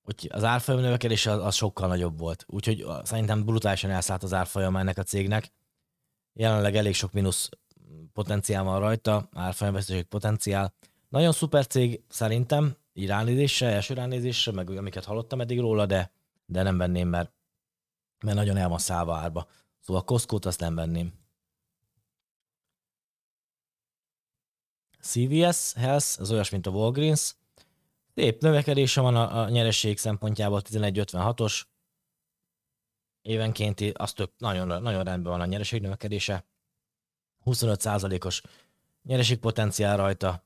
hogy 0.03 0.31
az 0.33 0.45
árfolyam 0.45 0.81
növekedése 0.81 1.31
az, 1.31 1.45
az 1.45 1.55
sokkal 1.55 1.89
nagyobb 1.89 2.19
volt. 2.19 2.45
Úgyhogy 2.49 2.87
szerintem 3.03 3.45
brutálisan 3.45 3.91
elszállt 3.91 4.23
az 4.23 4.33
árfolyam 4.33 4.77
ennek 4.77 4.99
a 4.99 5.03
cégnek. 5.03 5.53
Jelenleg 6.33 6.77
elég 6.77 6.95
sok 6.95 7.13
mínusz 7.13 7.49
potenciál 8.13 8.65
van 8.65 8.81
rajta, 8.81 9.29
árfolyamveszteség 9.33 10.05
potenciál. 10.05 10.75
Nagyon 11.09 11.33
szuper 11.33 11.67
cég 11.67 12.03
szerintem, 12.09 12.77
így 12.93 13.07
ránézésre, 13.07 13.69
első 13.69 13.95
ránézésre, 13.95 14.53
meg 14.53 14.71
amiket 14.71 15.05
hallottam 15.05 15.41
eddig 15.41 15.61
róla, 15.61 15.87
de, 15.87 16.13
de 16.47 16.63
nem 16.63 16.79
venném, 16.79 17.09
mert, 17.09 17.33
mert 18.25 18.37
nagyon 18.37 18.57
el 18.57 18.69
van 18.69 18.79
szállva 18.79 19.17
árba. 19.17 19.49
Szóval 19.81 20.05
Costco-t 20.05 20.45
azt 20.45 20.61
nem 20.61 20.75
venném. 20.75 21.13
CVS 25.01 25.73
Health, 25.73 26.21
az 26.21 26.31
olyas, 26.31 26.51
mint 26.51 26.67
a 26.67 26.71
Walgreens. 26.71 27.37
Szép 28.15 28.43
növekedése 28.43 29.01
van 29.01 29.17
a, 29.17 29.43
a 29.43 29.49
nyereség 29.49 29.99
szempontjából, 29.99 30.63
11,56-os. 30.65 31.63
Évenkénti, 33.23 33.93
az 33.97 34.13
tök 34.13 34.33
nagyon, 34.39 34.83
nagyon 34.83 35.05
rendben 35.05 35.33
van 35.33 35.41
a 35.41 35.47
nyereség 35.47 35.81
növekedése. 35.81 36.45
25%-os 37.47 38.43
nyereségpotenciál 39.03 39.97
rajta, 39.97 40.45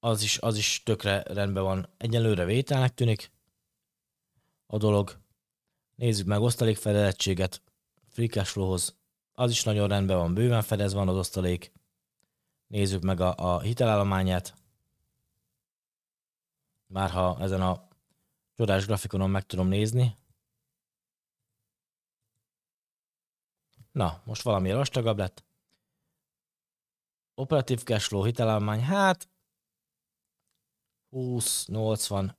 az 0.00 0.22
is, 0.22 0.38
az 0.38 0.56
is 0.56 0.82
tökre 0.82 1.22
rendben 1.22 1.62
van. 1.62 1.88
Egyelőre 1.96 2.44
vételnek 2.44 2.94
tűnik 2.94 3.30
a 4.66 4.78
dolog. 4.78 5.18
Nézzük 5.94 6.26
meg 6.26 6.40
osztalékfedezettséget, 6.40 7.62
free 8.08 8.26
cash 8.26 8.50
flow-hoz. 8.50 8.96
Az 9.32 9.50
is 9.50 9.62
nagyon 9.62 9.88
rendben 9.88 10.16
van, 10.16 10.34
bőven 10.34 10.62
fedez 10.62 10.92
van 10.92 11.08
az 11.08 11.16
osztalék. 11.16 11.72
Nézzük 12.66 13.02
meg 13.02 13.20
a, 13.20 13.34
a 13.36 13.60
hitelállományát. 13.60 14.54
Már 16.86 17.10
ha 17.10 17.36
ezen 17.40 17.62
a 17.62 17.88
csodás 18.56 18.86
grafikonon 18.86 19.30
meg 19.30 19.46
tudom 19.46 19.68
nézni. 19.68 20.16
Na, 23.92 24.22
most 24.24 24.42
valami 24.42 24.72
vastagabb 24.72 25.18
lett. 25.18 25.44
Operatív 27.34 27.82
cashflow 27.82 28.24
hitelállomány, 28.24 28.80
hát 28.80 29.28
20, 31.10 31.66
80, 31.66 32.36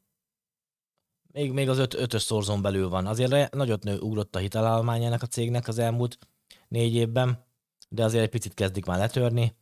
még, 1.34 1.52
még 1.52 1.70
az 1.70 1.78
öt, 1.78 1.94
ötös 1.94 2.22
szorzón 2.22 2.62
belül 2.62 2.90
van. 2.90 3.06
Azért 3.06 3.54
nagyot 3.54 3.84
nő, 3.84 4.00
ugrott 4.00 4.36
a 4.36 4.40
hitelállomány 4.40 5.04
ennek 5.04 5.22
a 5.22 5.28
cégnek 5.28 5.68
az 5.68 5.78
elmúlt 5.78 6.18
négy 6.68 6.96
évben, 6.96 7.46
de 7.90 8.04
azért 8.04 8.24
egy 8.24 8.30
picit 8.30 8.54
kezdik 8.54 8.86
már 8.86 8.98
letörni. 8.98 9.56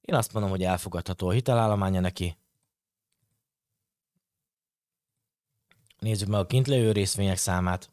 Én 0.00 0.14
azt 0.14 0.32
mondom, 0.32 0.50
hogy 0.50 0.62
elfogadható 0.62 1.28
a 1.28 1.32
hitelállománya 1.32 2.00
neki. 2.00 2.38
Nézzük 5.98 6.28
meg 6.28 6.40
a 6.40 6.46
kint 6.46 6.66
lévő 6.66 6.92
részvények 6.92 7.36
számát. 7.36 7.90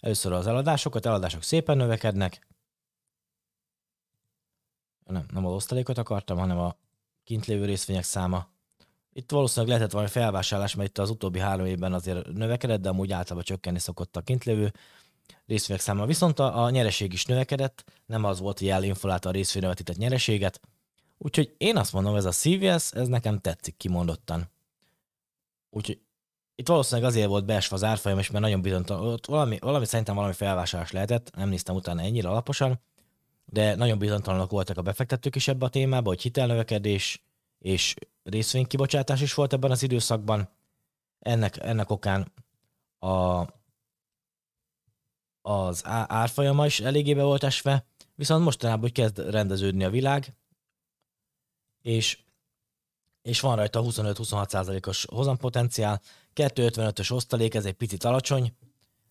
Először 0.00 0.32
az 0.32 0.46
eladásokat, 0.46 1.06
eladások 1.06 1.42
szépen 1.42 1.76
növekednek. 1.76 2.46
Nem, 5.04 5.26
nem 5.32 5.46
az 5.46 5.52
osztalékot 5.52 5.98
akartam, 5.98 6.38
hanem 6.38 6.58
a 6.58 6.76
kint 7.24 7.46
lévő 7.46 7.64
részvények 7.64 8.04
száma. 8.04 8.48
Itt 9.12 9.30
valószínűleg 9.30 9.68
lehetett 9.68 9.92
valami 9.92 10.10
felvásárlás, 10.10 10.74
mert 10.74 10.88
itt 10.88 10.98
az 10.98 11.10
utóbbi 11.10 11.38
három 11.38 11.66
évben 11.66 11.92
azért 11.92 12.26
növekedett, 12.32 12.80
de 12.80 12.88
amúgy 12.88 13.12
általában 13.12 13.44
csökkenni 13.44 13.78
szokott 13.78 14.16
a 14.16 14.20
kint 14.20 14.44
lévő 14.44 14.72
részvények 15.46 15.82
száma. 15.82 16.06
Viszont 16.06 16.38
a, 16.38 16.64
a 16.64 16.70
nyereség 16.70 17.12
is 17.12 17.24
növekedett, 17.24 17.84
nem 18.06 18.24
az 18.24 18.40
volt, 18.40 18.58
hogy 18.58 18.68
elinflálta 18.68 19.28
a 19.28 19.32
részvényvetített 19.32 19.96
nyereséget. 19.96 20.60
Úgyhogy 21.18 21.54
én 21.58 21.76
azt 21.76 21.92
mondom, 21.92 22.16
ez 22.16 22.24
a 22.24 22.30
CVS, 22.30 22.92
ez 22.92 23.08
nekem 23.08 23.38
tetszik 23.38 23.76
kimondottan. 23.76 24.50
Úgyhogy 25.70 26.00
itt 26.60 26.68
valószínűleg 26.68 27.10
azért 27.10 27.28
volt 27.28 27.44
beesve 27.44 27.76
az 27.76 27.84
árfolyam, 27.84 28.18
és 28.18 28.30
mert 28.30 28.44
nagyon 28.44 28.62
bizonytalan, 28.62 29.12
ott 29.12 29.26
valami, 29.26 29.58
valami 29.58 29.84
szerintem 29.84 30.14
valami 30.14 30.32
felvásárlás 30.32 30.90
lehetett, 30.90 31.36
nem 31.36 31.48
néztem 31.48 31.74
utána 31.74 32.02
ennyire 32.02 32.28
alaposan, 32.28 32.80
de 33.44 33.74
nagyon 33.74 33.98
bizonytalanok 33.98 34.50
voltak 34.50 34.76
a 34.76 34.82
befektetők 34.82 35.36
is 35.36 35.48
ebbe 35.48 35.64
a 35.64 35.68
témába, 35.68 36.08
hogy 36.08 36.22
hitelnövekedés 36.22 37.22
és 37.58 37.94
részvénykibocsátás 38.22 39.20
is 39.20 39.34
volt 39.34 39.52
ebben 39.52 39.70
az 39.70 39.82
időszakban. 39.82 40.48
Ennek, 41.18 41.56
ennek 41.56 41.90
okán 41.90 42.32
a, 42.98 43.46
az 45.42 45.82
árfolyama 46.06 46.66
is 46.66 46.80
eléggé 46.80 47.14
be 47.14 47.22
volt 47.22 47.42
esve, 47.42 47.84
viszont 48.14 48.44
mostanában 48.44 48.80
hogy 48.80 48.92
kezd 48.92 49.18
rendeződni 49.18 49.84
a 49.84 49.90
világ, 49.90 50.34
és, 51.82 52.18
és 53.22 53.40
van 53.40 53.56
rajta 53.56 53.82
25-26%-os 53.84 55.06
hozampotenciál, 55.10 56.00
255-ös 56.34 57.12
osztalék, 57.12 57.54
ez 57.54 57.64
egy 57.64 57.74
picit 57.74 58.04
alacsony, 58.04 58.56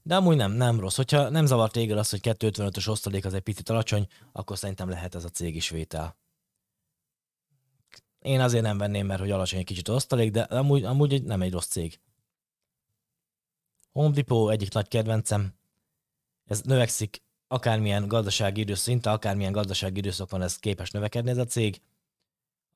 de 0.04 0.16
amúgy 0.16 0.36
nem, 0.36 0.52
nem 0.52 0.80
rossz. 0.80 0.96
Hogyha 0.96 1.30
nem 1.30 1.46
zavart 1.46 1.72
téged 1.72 1.98
az, 1.98 2.10
hogy 2.10 2.20
255-ös 2.24 2.90
osztalék 2.90 3.26
az 3.26 3.34
egy 3.34 3.42
picit 3.42 3.70
alacsony, 3.70 4.08
akkor 4.32 4.58
szerintem 4.58 4.90
lehet 4.90 5.16
ez 5.16 5.24
a 5.24 5.30
cég 5.30 5.56
is 5.56 5.70
vétel. 5.70 6.18
Én 8.20 8.40
azért 8.40 8.64
nem 8.64 8.78
venném, 8.78 9.06
mert 9.06 9.20
hogy 9.20 9.32
alacsony 9.32 9.60
egy 9.60 9.66
kicsit 9.66 9.88
osztalék, 9.88 10.32
de 10.32 10.42
amúgy, 10.42 10.84
amúgy 10.84 11.24
nem 11.24 11.42
egy 11.42 11.52
rossz 11.52 11.68
cég. 11.68 12.00
Home 13.92 14.14
Depot 14.14 14.52
egyik 14.52 14.74
nagy 14.74 14.88
kedvencem. 14.88 15.54
Ez 16.46 16.62
növekszik 16.62 17.24
akármilyen 17.48 18.08
gazdasági 18.08 18.62
időszak, 18.62 18.84
szinte 18.84 19.12
akármilyen 19.12 19.52
gazdasági 19.52 19.98
időszak 19.98 20.30
van, 20.30 20.42
ez 20.42 20.58
képes 20.58 20.92
növekedni 20.92 21.30
ez 21.30 21.38
a 21.38 21.46
cég. 21.46 21.82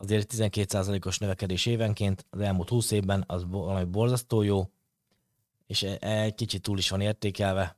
Azért 0.03 0.33
12%-os 0.36 1.17
növekedés 1.17 1.65
évenként, 1.65 2.25
az 2.29 2.39
elmúlt 2.39 2.69
20 2.69 2.91
évben 2.91 3.24
az 3.27 3.45
valami 3.48 3.83
borzasztó 3.83 4.41
jó, 4.41 4.69
és 5.67 5.83
e, 5.83 5.98
e, 6.00 6.22
egy 6.22 6.36
kicsit 6.36 6.62
túl 6.62 6.77
is 6.77 6.89
van 6.89 7.01
értékelve, 7.01 7.77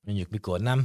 mondjuk 0.00 0.28
mikor 0.28 0.60
nem. 0.60 0.78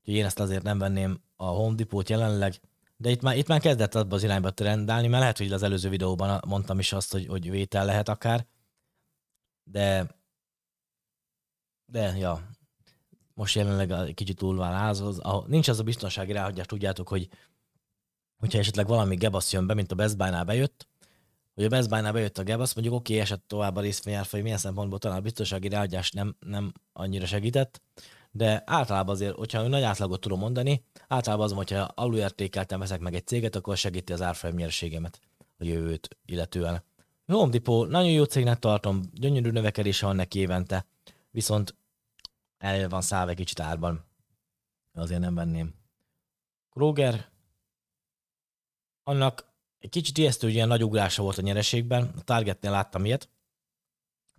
Úgyhogy 0.00 0.14
én 0.14 0.24
ezt 0.24 0.38
azért 0.40 0.62
nem 0.62 0.78
venném 0.78 1.22
a 1.36 1.44
Home 1.44 1.74
Depot 1.74 2.08
jelenleg, 2.08 2.60
de 2.96 3.10
itt 3.10 3.22
már, 3.22 3.36
itt 3.36 3.46
már 3.46 3.60
kezdett 3.60 3.94
abba 3.94 4.14
az 4.14 4.22
irányba 4.22 4.50
trendálni, 4.50 5.08
mert 5.08 5.20
lehet, 5.20 5.38
hogy 5.38 5.52
az 5.52 5.62
előző 5.62 5.88
videóban 5.88 6.40
mondtam 6.46 6.78
is 6.78 6.92
azt, 6.92 7.12
hogy, 7.12 7.26
hogy 7.26 7.50
vétel 7.50 7.84
lehet 7.84 8.08
akár, 8.08 8.46
de 9.64 10.06
de, 11.86 12.16
ja, 12.16 12.48
most 13.34 13.54
jelenleg 13.54 14.14
kicsit 14.14 14.36
túl 14.36 14.56
van 14.56 14.74
az, 14.74 15.18
ahol 15.18 15.44
nincs 15.48 15.68
az 15.68 15.78
a 15.78 15.82
biztonsági 15.82 16.32
ráhagyás, 16.32 16.66
tudjátok, 16.66 17.08
hogy 17.08 17.28
hogyha 18.42 18.58
esetleg 18.58 18.86
valami 18.86 19.16
gebasz 19.16 19.52
jön 19.52 19.66
be, 19.66 19.74
mint 19.74 19.92
a 19.92 19.94
Best 19.94 20.16
Buy-nál 20.16 20.44
bejött, 20.44 20.88
hogy 21.54 21.64
a 21.64 21.68
Best 21.68 21.88
Buy-nál 21.88 22.12
bejött 22.12 22.38
a 22.38 22.42
gebasz, 22.42 22.74
mondjuk 22.74 22.94
oké, 22.94 23.12
okay, 23.12 23.24
esett 23.24 23.44
tovább 23.46 23.76
a 23.76 23.80
részvényárfolyam, 23.80 24.44
milyen 24.44 24.58
szempontból 24.60 24.98
talán 24.98 25.18
a 25.18 25.20
biztonsági 25.20 25.68
ráhagyás 25.68 26.10
nem, 26.10 26.36
nem 26.40 26.72
annyira 26.92 27.26
segített, 27.26 27.82
de 28.30 28.62
általában 28.66 29.14
azért, 29.14 29.34
hogyha 29.34 29.68
nagy 29.68 29.82
átlagot 29.82 30.20
tudom 30.20 30.38
mondani, 30.38 30.84
általában 31.08 31.44
az, 31.44 31.52
hogyha 31.52 31.80
alulértékeltem 31.80 32.78
veszek 32.78 33.00
meg 33.00 33.14
egy 33.14 33.26
céget, 33.26 33.56
akkor 33.56 33.76
segíti 33.76 34.12
az 34.12 34.22
árfolyam 34.22 34.56
nyereségemet 34.56 35.20
a 35.58 35.64
jövőt 35.64 36.16
illetően. 36.24 36.82
Home 37.26 37.50
Depot 37.50 37.88
nagyon 37.88 38.10
jó 38.10 38.24
cégnek 38.24 38.58
tartom, 38.58 39.02
gyönyörű 39.12 39.50
növekedése 39.50 40.06
van 40.06 40.16
neki 40.16 40.38
évente, 40.38 40.86
viszont 41.30 41.74
el 42.58 42.88
van 42.88 43.02
szállva 43.02 43.30
egy 43.30 43.36
kicsit 43.36 43.60
árban. 43.60 44.04
Azért 44.94 45.20
nem 45.20 45.34
venném. 45.34 45.74
Kroger, 46.70 47.31
annak 49.04 49.50
egy 49.78 49.90
kicsit 49.90 50.18
ijesztő, 50.18 50.46
hogy 50.46 50.56
ilyen 50.56 50.68
nagy 50.68 50.84
ugrása 50.84 51.22
volt 51.22 51.38
a 51.38 51.42
nyereségben. 51.42 52.12
A 52.16 52.22
Targetnél 52.22 52.70
láttam 52.70 53.04
ilyet, 53.04 53.28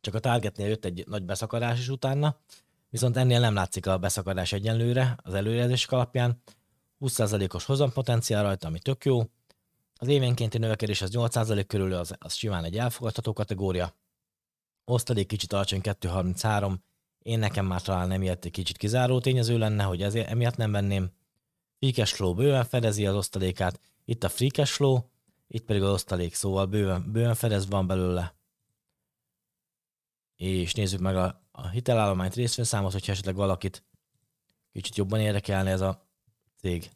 csak 0.02 0.14
a 0.14 0.20
Targetnél 0.20 0.68
jött 0.68 0.86
egy 0.86 1.08
nagy 1.08 1.24
beszakadás 1.24 1.80
is 1.80 1.90
utána, 1.90 2.38
viszont 2.90 3.18
ennél 3.18 3.40
nem 3.40 3.54
látszik 3.54 3.88
a 3.88 3.98
beszakadás 3.98 4.52
egyenlőre 4.52 5.16
az 5.24 5.34
előrejelzések 5.34 5.92
alapján. 5.92 6.42
20%-os 7.00 7.66
hozampotenciál 7.66 8.44
rajta, 8.44 8.68
ami 8.68 8.80
tök 8.80 9.06
jó. 9.06 9.24
Az 9.96 10.08
évenkénti 10.08 10.58
növekedés 10.58 11.02
az 11.02 11.10
8% 11.14 11.64
körül, 11.68 11.94
az, 11.94 12.16
az 12.20 12.34
simán 12.34 12.64
egy 12.64 12.78
elfogadható 12.78 13.34
kategória. 13.34 13.96
Osztalék 14.86 15.28
kicsit 15.28 15.54
alacsony 15.54 15.82
2,33. 15.84 16.74
Én 17.20 17.40
nekem 17.40 17.66
már 17.66 17.82
talán 17.82 18.12
emiatt 18.12 18.46
egy 18.46 18.52
kicsit 18.52 18.78
kizáró 18.78 19.20
tényező 19.20 19.58
lenne, 19.58 19.84
hogy 19.84 20.02
ezért 20.02 20.30
emiatt 20.30 20.56
nem 20.56 20.72
venném. 20.72 21.12
Free 21.80 21.92
cash 21.92 22.14
flow 22.16 22.34
bőven 22.34 22.66
fedezi 22.66 23.06
az 23.06 23.16
osztalékát. 23.16 23.80
Itt 24.06 24.24
a 24.24 24.30
free 24.30 24.50
cash 24.50 24.82
itt 25.48 25.66
pedig 25.66 25.82
az 25.82 25.90
osztalék, 25.90 26.34
szóval 26.34 26.66
bőven, 26.66 27.12
bőven 27.12 27.36
fedez 27.36 27.68
van 27.68 27.88
belőle. 27.88 28.36
És 30.36 30.74
nézzük 30.74 31.00
meg 31.00 31.16
a, 31.16 31.48
a 31.52 31.68
hitelállományt 31.68 32.34
részvényszámot, 32.34 32.92
hogyha 32.92 33.12
esetleg 33.12 33.36
valakit 33.36 33.84
kicsit 34.72 34.96
jobban 34.96 35.20
érdekelne 35.20 35.70
ez 35.70 35.82
a 35.82 36.08
cég. 36.58 36.92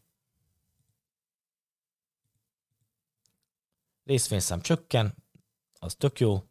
Részvényszám 4.03 4.61
csökken, 4.61 5.15
az 5.79 5.95
tök 5.95 6.19
jó. 6.19 6.43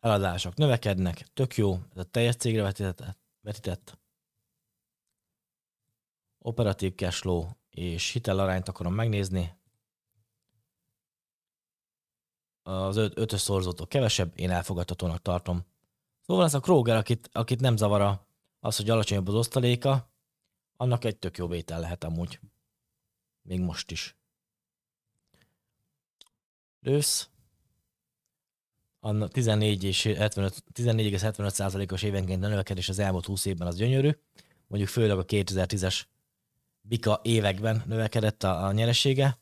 Eladások 0.00 0.54
növekednek, 0.54 1.26
tök 1.32 1.56
jó. 1.56 1.78
Ez 1.92 1.98
a 1.98 2.04
teljes 2.04 2.36
cégre 2.36 2.62
vetített. 2.62 3.18
vetített. 3.40 3.98
Operatív 6.38 6.94
cashflow 6.94 7.48
és 7.70 8.10
hitelarányt 8.10 8.68
akarom 8.68 8.94
megnézni. 8.94 9.59
Az 12.62 12.96
öt, 12.96 13.18
ötös 13.18 13.40
szorzótól 13.40 13.86
kevesebb, 13.86 14.32
én 14.34 14.50
elfogadhatónak 14.50 15.22
tartom. 15.22 15.64
Szóval 16.26 16.44
ez 16.44 16.54
a 16.54 16.60
Kroger, 16.60 16.96
akit, 16.96 17.28
akit 17.32 17.60
nem 17.60 17.76
zavara 17.76 18.26
az, 18.60 18.76
hogy 18.76 18.90
alacsonyabb 18.90 19.28
az 19.28 19.34
osztaléka, 19.34 20.10
annak 20.76 21.04
egy 21.04 21.16
tök 21.16 21.36
jó 21.36 21.46
vétel 21.46 21.80
lehet 21.80 22.04
amúgy. 22.04 22.40
Még 23.42 23.60
most 23.60 23.90
is. 23.90 24.16
Lősz. 26.80 27.28
A 29.00 29.28
14 29.28 29.84
és 29.84 30.02
75, 30.02 30.64
14,75%-os 30.74 32.02
évenként 32.02 32.44
a 32.44 32.48
növekedés 32.48 32.88
az 32.88 32.98
elmúlt 32.98 33.26
20 33.26 33.44
évben 33.44 33.66
az 33.66 33.76
gyönyörű. 33.76 34.10
Mondjuk 34.66 34.90
főleg 34.90 35.18
a 35.18 35.24
2010-es 35.24 36.02
bika 36.80 37.20
években 37.22 37.82
növekedett 37.86 38.42
a, 38.42 38.64
a 38.64 38.72
nyeresége. 38.72 39.38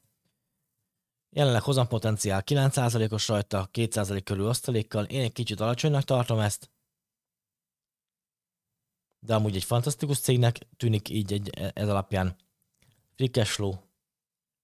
Jelenleg 1.30 1.62
hozampotenciál 1.62 2.42
9%-os 2.46 3.28
rajta, 3.28 3.68
2% 3.72 4.20
körül 4.24 4.46
osztalékkal. 4.46 5.04
Én 5.04 5.20
egy 5.20 5.32
kicsit 5.32 5.60
alacsonynak 5.60 6.04
tartom 6.04 6.38
ezt 6.38 6.70
de 9.20 9.34
amúgy 9.34 9.56
egy 9.56 9.64
fantasztikus 9.64 10.18
cégnek 10.18 10.58
tűnik 10.76 11.08
így 11.08 11.32
egy, 11.32 11.50
ez 11.74 11.88
alapján. 11.88 12.36
Free 13.14 13.28
cash 13.28 13.50
flow, 13.50 13.74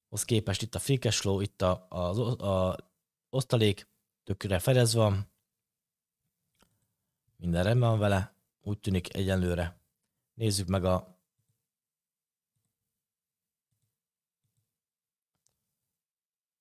hoz 0.08 0.24
képest 0.24 0.62
itt 0.62 0.74
a 0.74 0.78
free 0.78 0.98
cash 0.98 1.20
flow, 1.20 1.40
itt 1.40 1.62
a, 1.62 1.86
a, 1.88 1.98
a, 2.46 2.76
osztalék 3.30 3.88
tökre 4.24 4.58
fedezve 4.58 5.00
van, 5.00 5.32
minden 7.36 7.64
rendben 7.64 7.88
van 7.88 7.98
vele, 7.98 8.34
úgy 8.62 8.78
tűnik 8.78 9.14
egyenlőre. 9.14 9.78
Nézzük 10.34 10.68
meg 10.68 10.84
a 10.84 11.13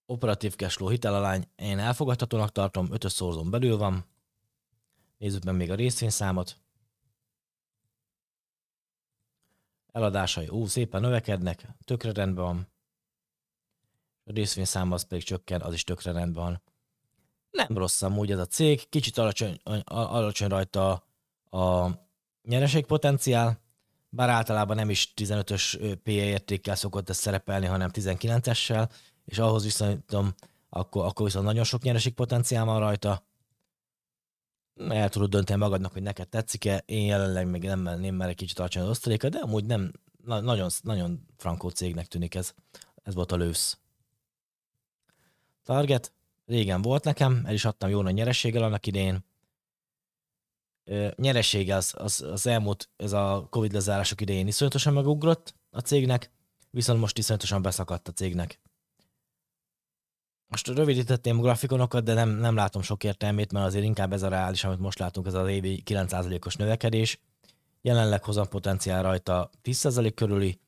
operatív 0.05 0.55
cashflow 0.55 0.89
hitelalány 0.89 1.47
én 1.55 1.79
elfogadhatónak 1.79 2.51
tartom, 2.51 2.87
ötös 2.91 3.11
szorzón 3.11 3.49
belül 3.49 3.77
van. 3.77 4.05
Nézzük 5.17 5.43
meg 5.43 5.55
még 5.55 5.71
a 5.71 5.75
részvényszámot. 5.75 6.57
Eladásai, 9.91 10.47
ú, 10.47 10.65
szépen 10.65 11.01
növekednek, 11.01 11.67
tökre 11.85 12.11
rendben 12.11 12.43
van. 12.43 12.67
A 14.25 14.31
részvényszám 14.31 14.91
az 14.91 15.07
pedig 15.07 15.23
csökken, 15.23 15.61
az 15.61 15.73
is 15.73 15.83
tökre 15.83 16.11
rendben 16.11 16.43
van. 16.43 16.61
Nem 17.51 17.77
rossz 17.77 18.01
amúgy 18.01 18.31
ez 18.31 18.39
a 18.39 18.45
cég, 18.45 18.89
kicsit 18.89 19.17
alacsony, 19.17 19.59
alacsony 19.85 20.47
rajta 20.47 21.05
a 21.49 21.89
nyereségpotenciál, 22.43 23.61
bár 24.09 24.29
általában 24.29 24.75
nem 24.75 24.89
is 24.89 25.13
15-ös 25.15 25.97
PE 26.03 26.11
értékkel 26.11 26.75
szokott 26.75 27.09
ez 27.09 27.17
szerepelni, 27.17 27.65
hanem 27.65 27.89
19-essel, 27.93 28.89
és 29.25 29.39
ahhoz 29.39 29.63
viszonyítom, 29.63 30.33
akkor, 30.69 31.05
akkor 31.05 31.25
viszont 31.25 31.45
nagyon 31.45 31.63
sok 31.63 31.81
nyereségpotenciál 31.81 32.65
van 32.65 32.79
rajta. 32.79 33.23
El 34.89 35.09
tudod 35.09 35.29
dönteni 35.29 35.59
magadnak, 35.59 35.91
hogy 35.91 36.01
neked 36.01 36.27
tetszik-e. 36.27 36.83
Én 36.85 37.05
jelenleg 37.05 37.47
még 37.47 37.63
nem 37.63 37.79
menném, 37.79 38.15
mert 38.15 38.29
egy 38.29 38.35
kicsit 38.35 38.59
alacsony 38.59 38.83
az 38.83 38.89
osztaléka, 38.89 39.29
de 39.29 39.37
amúgy 39.37 39.65
nem, 39.65 39.91
na, 40.25 40.39
nagyon, 40.39 40.69
nagyon 40.81 41.27
frankó 41.37 41.69
cégnek 41.69 42.07
tűnik 42.07 42.35
ez. 42.35 42.53
Ez 43.03 43.13
volt 43.13 43.31
a 43.31 43.35
lősz. 43.35 43.77
Target, 45.63 46.13
régen 46.45 46.81
volt 46.81 47.03
nekem, 47.03 47.43
el 47.45 47.53
is 47.53 47.65
adtam 47.65 47.89
jó 47.89 48.01
nagy 48.01 48.13
nyerességgel 48.13 48.63
annak 48.63 48.85
idején. 48.85 49.25
Nyeressége 51.15 51.75
az, 51.75 51.93
az, 51.97 52.21
az 52.21 52.47
elmúlt, 52.47 52.89
ez 52.97 53.11
a 53.11 53.47
Covid 53.49 53.73
lezárások 53.73 54.21
idején 54.21 54.47
iszonyatosan 54.47 54.93
megugrott 54.93 55.55
a 55.69 55.79
cégnek, 55.79 56.31
viszont 56.69 56.99
most 56.99 57.17
iszonyatosan 57.17 57.61
beszakadt 57.61 58.07
a 58.07 58.11
cégnek. 58.11 58.59
Most 60.53 60.67
rövidítettem 60.67 61.37
grafikonokat, 61.37 62.03
de 62.03 62.13
nem, 62.13 62.29
nem 62.29 62.55
látom 62.55 62.81
sok 62.81 63.03
értelmét, 63.03 63.51
mert 63.51 63.65
azért 63.65 63.85
inkább 63.85 64.13
ez 64.13 64.23
a 64.23 64.27
reális, 64.27 64.63
amit 64.63 64.79
most 64.79 64.99
látunk, 64.99 65.27
ez 65.27 65.33
az 65.33 65.47
évi 65.47 65.83
9%-os 65.85 66.55
növekedés. 66.55 67.19
Jelenleg 67.81 68.23
hozam 68.23 68.47
potenciál 68.47 69.03
rajta 69.03 69.49
10% 69.63 70.11
körüli, 70.15 70.59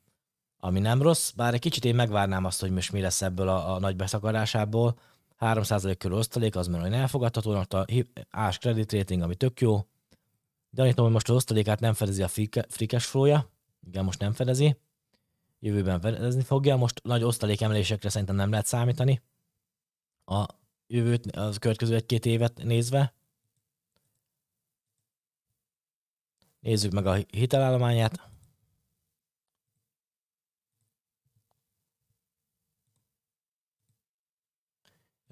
ami 0.58 0.80
nem 0.80 1.02
rossz, 1.02 1.30
bár 1.30 1.54
egy 1.54 1.60
kicsit 1.60 1.84
én 1.84 1.94
megvárnám 1.94 2.44
azt, 2.44 2.60
hogy 2.60 2.70
most 2.70 2.92
mi 2.92 3.00
lesz 3.00 3.22
ebből 3.22 3.48
a, 3.48 3.74
a 3.74 3.78
nagy 3.78 3.96
beszakadásából. 3.96 4.98
3% 5.40 5.94
körül 5.98 6.16
osztalék, 6.16 6.56
az 6.56 6.66
már 6.66 6.80
olyan 6.80 6.92
elfogadhatónak, 6.92 7.72
a 7.72 7.84
ás 8.30 8.58
credit 8.58 8.92
rating, 8.92 9.22
ami 9.22 9.34
tök 9.34 9.60
jó. 9.60 9.86
Gyanítom, 10.70 11.04
hogy 11.04 11.14
most 11.14 11.28
az 11.28 11.36
osztalékát 11.36 11.80
nem 11.80 11.94
fedezi 11.94 12.22
a 12.22 12.28
free 12.28 12.86
cash 12.86 13.06
flow-ja. 13.06 13.50
Igen, 13.86 14.04
most 14.04 14.18
nem 14.18 14.32
fedezi. 14.32 14.76
Jövőben 15.60 16.00
fedezni 16.00 16.42
fogja. 16.42 16.76
Most 16.76 17.00
nagy 17.04 17.22
osztalék 17.22 17.60
emelésekre 17.60 18.08
szerintem 18.08 18.36
nem 18.36 18.50
lehet 18.50 18.66
számítani. 18.66 19.22
A 20.28 20.46
jövőt, 20.86 21.36
az 21.36 21.58
következő 21.58 21.94
egy-két 21.94 22.26
évet 22.26 22.62
nézve. 22.62 23.14
Nézzük 26.60 26.92
meg 26.92 27.06
a 27.06 27.14
hitelállományát. 27.14 28.30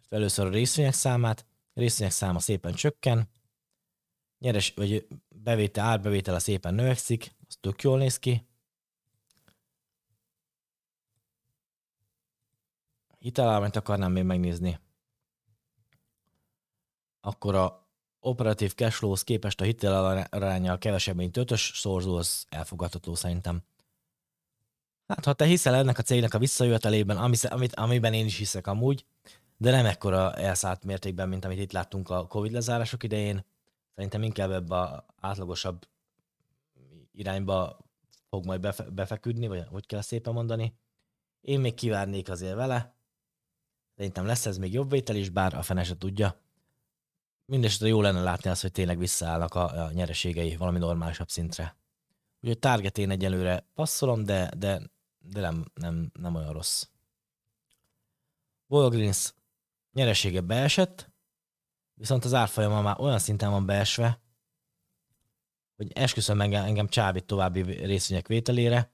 Először 0.08 0.46
a 0.46 0.50
részvények 0.50 0.92
számát. 0.92 1.46
A 1.72 1.80
részvények 1.80 2.12
száma 2.12 2.38
szépen 2.38 2.74
csökken. 2.74 3.28
Nyeres, 4.38 4.72
vagy 4.74 5.06
bevétel, 5.28 5.86
árbevétele 5.86 6.38
szépen 6.38 6.74
növekszik. 6.74 7.34
Az 7.48 7.56
tök 7.60 7.82
jól 7.82 7.98
néz 7.98 8.18
ki. 8.18 8.46
Hitelállományt 13.18 13.76
akarnám 13.76 14.12
még 14.12 14.24
megnézni. 14.24 14.78
Akkor 17.24 17.54
a 17.54 17.86
operatív 18.20 18.74
cashflow-hoz 18.74 19.22
képest 19.22 19.60
a 19.60 19.64
hitelaránya 19.64 20.78
kevesebb, 20.78 21.16
mint 21.16 21.36
ötös 21.36 21.72
szorzó, 21.74 22.16
az 22.16 22.46
elfogadható 22.48 23.14
szerintem. 23.14 23.62
Hát, 25.06 25.24
ha 25.24 25.32
te 25.32 25.44
hiszel 25.44 25.74
ennek 25.74 25.98
a 25.98 26.02
cégnek 26.02 26.34
a 26.34 26.38
visszajövetelében, 26.38 27.16
amit, 27.16 27.74
amiben 27.74 28.12
én 28.12 28.26
is 28.26 28.36
hiszek 28.36 28.66
amúgy, 28.66 29.06
de 29.56 29.70
nem 29.70 29.86
ekkora 29.86 30.34
elszállt 30.34 30.84
mértékben, 30.84 31.28
mint 31.28 31.44
amit 31.44 31.58
itt 31.58 31.72
láttunk 31.72 32.10
a 32.10 32.26
Covid 32.26 32.52
lezárások 32.52 33.02
idején. 33.02 33.44
Szerintem 33.94 34.22
inkább 34.22 34.50
ebbe 34.50 34.76
a 34.76 35.06
átlagosabb 35.20 35.88
irányba 37.12 37.78
fog 38.28 38.44
majd 38.44 38.60
befe- 38.60 38.92
befeküdni, 38.92 39.46
vagy 39.46 39.66
hogy 39.70 39.86
kell 39.86 40.00
szépen 40.00 40.32
mondani. 40.32 40.74
Én 41.40 41.60
még 41.60 41.74
kivárnék 41.74 42.30
azért 42.30 42.54
vele. 42.54 42.94
Szerintem 43.96 44.26
lesz 44.26 44.46
ez 44.46 44.58
még 44.58 44.72
jobb 44.72 44.90
vétel 44.90 45.16
is, 45.16 45.28
bár 45.28 45.54
a 45.54 45.62
fene 45.62 45.84
se 45.84 45.96
tudja. 45.96 46.42
Mindenesetre 47.46 47.88
jó 47.88 48.00
lenne 48.00 48.22
látni 48.22 48.50
azt, 48.50 48.62
hogy 48.62 48.72
tényleg 48.72 48.98
visszaállnak 48.98 49.54
a, 49.54 49.84
a 49.84 49.90
nyereségei 49.92 50.56
valami 50.56 50.78
normálisabb 50.78 51.28
szintre. 51.28 51.76
Úgyhogy 52.40 52.58
target 52.58 52.98
én 52.98 53.10
egyelőre 53.10 53.66
passzolom, 53.74 54.24
de, 54.24 54.50
de, 54.56 54.82
de 55.18 55.40
nem, 55.40 55.64
nem, 55.74 56.10
nem 56.12 56.34
olyan 56.34 56.52
rossz. 56.52 56.86
Walgreens 58.66 59.34
nyeresége 59.92 60.40
beesett, 60.40 61.12
viszont 61.94 62.24
az 62.24 62.34
árfolyama 62.34 62.82
már 62.82 63.00
olyan 63.00 63.18
szinten 63.18 63.50
van 63.50 63.66
beesve, 63.66 64.20
hogy 65.76 65.92
esküszöm 65.92 66.40
engem, 66.40 66.64
engem 66.64 66.88
csábít 66.88 67.24
további 67.24 67.60
részvények 67.62 68.26
vételére. 68.26 68.92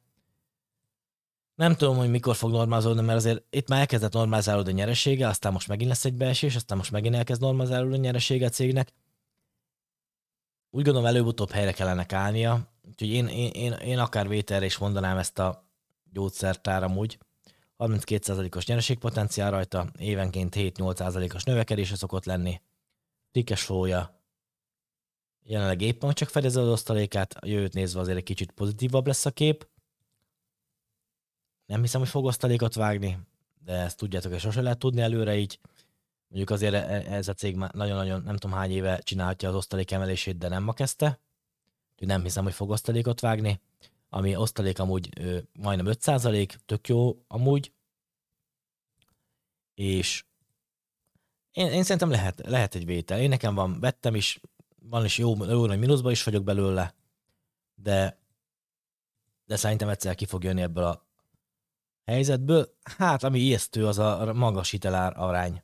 Nem 1.60 1.74
tudom, 1.74 1.96
hogy 1.96 2.10
mikor 2.10 2.36
fog 2.36 2.50
normalizálódni, 2.50 3.02
mert 3.02 3.18
azért 3.18 3.44
itt 3.50 3.68
már 3.68 3.80
elkezdett 3.80 4.12
normalizálódni 4.12 4.70
a 4.70 4.74
nyeresége, 4.74 5.28
aztán 5.28 5.52
most 5.52 5.68
megint 5.68 5.88
lesz 5.88 6.04
egy 6.04 6.14
beesés, 6.14 6.56
aztán 6.56 6.76
most 6.76 6.90
megint 6.90 7.14
elkezd 7.14 7.40
normalizálódni 7.40 7.96
a 7.96 8.00
nyeresége 8.00 8.46
a 8.46 8.48
cégnek. 8.48 8.92
Úgy 10.70 10.84
gondolom, 10.84 11.06
előbb-utóbb 11.06 11.50
helyre 11.50 11.72
kellene 11.72 12.06
állnia, 12.08 12.72
úgyhogy 12.88 13.08
én, 13.08 13.26
én, 13.26 13.50
én, 13.50 13.72
én 13.72 13.98
akár 13.98 14.28
vételre 14.28 14.64
is 14.64 14.78
mondanám 14.78 15.16
ezt 15.16 15.38
a 15.38 15.64
gyógyszertár 16.12 16.82
amúgy. 16.82 17.18
32%-os 17.78 18.66
nyereségpotenciál 18.66 19.50
rajta, 19.50 19.86
évenként 19.98 20.54
7-8%-os 20.58 21.44
növekedése 21.44 21.96
szokott 21.96 22.24
lenni. 22.24 22.60
Frikes 23.30 23.62
flója 23.62 24.20
jelenleg 25.42 25.80
éppen 25.80 26.12
csak 26.12 26.28
fedezi 26.28 26.58
az 26.58 26.68
osztalékát, 26.68 27.34
a 27.34 27.46
jövőt 27.46 27.74
nézve 27.74 28.00
azért 28.00 28.18
egy 28.18 28.22
kicsit 28.22 28.52
pozitívabb 28.52 29.06
lesz 29.06 29.26
a 29.26 29.30
kép. 29.30 29.68
Nem 31.70 31.80
hiszem, 31.80 32.00
hogy 32.00 32.10
fog 32.10 32.24
osztalékot 32.24 32.74
vágni, 32.74 33.18
de 33.64 33.72
ezt 33.72 33.96
tudjátok, 33.96 34.30
hogy 34.30 34.40
sose 34.40 34.60
lehet 34.60 34.78
tudni 34.78 35.00
előre 35.00 35.36
így. 35.36 35.58
Mondjuk 36.28 36.50
azért 36.50 36.74
e- 36.74 37.14
ez 37.14 37.28
a 37.28 37.34
cég 37.34 37.56
már 37.56 37.74
nagyon-nagyon 37.74 38.22
nem 38.22 38.36
tudom 38.36 38.56
hány 38.56 38.70
éve 38.70 38.98
csinálhatja 38.98 39.48
az 39.48 39.54
osztalék 39.54 39.90
emelését, 39.90 40.38
de 40.38 40.48
nem 40.48 40.62
ma 40.62 40.72
kezdte. 40.72 41.20
Nem 41.96 42.22
hiszem, 42.22 42.44
hogy 42.44 42.52
fog 42.52 42.70
osztalékot 42.70 43.20
vágni 43.20 43.60
ami 44.10 44.36
osztalék 44.36 44.78
amúgy 44.78 45.08
ö, 45.20 45.38
majdnem 45.52 45.94
5% 45.98 46.54
tök 46.66 46.88
jó 46.88 47.24
amúgy, 47.26 47.72
és 49.74 50.24
én, 51.52 51.66
én 51.66 51.82
szerintem 51.82 52.10
lehet, 52.10 52.46
lehet 52.46 52.74
egy 52.74 52.84
vétel. 52.84 53.20
Én 53.20 53.28
nekem 53.28 53.54
van, 53.54 53.80
vettem 53.80 54.14
is, 54.14 54.40
van 54.82 55.04
is 55.04 55.18
jó, 55.18 55.44
jó 55.44 55.66
nagy 55.66 55.78
mínuszba 55.78 56.10
is 56.10 56.22
vagyok 56.22 56.44
belőle, 56.44 56.94
de, 57.74 58.18
de 59.44 59.56
szerintem 59.56 59.88
egyszer 59.88 60.14
ki 60.14 60.24
fog 60.24 60.44
jönni 60.44 60.62
ebből 60.62 60.84
a 60.84 61.08
helyzetből. 62.04 62.74
Hát, 62.82 63.22
ami 63.22 63.38
ijesztő, 63.38 63.86
az 63.86 63.98
a 63.98 64.32
magas 64.34 64.70
hitelár 64.70 65.12
arány. 65.16 65.62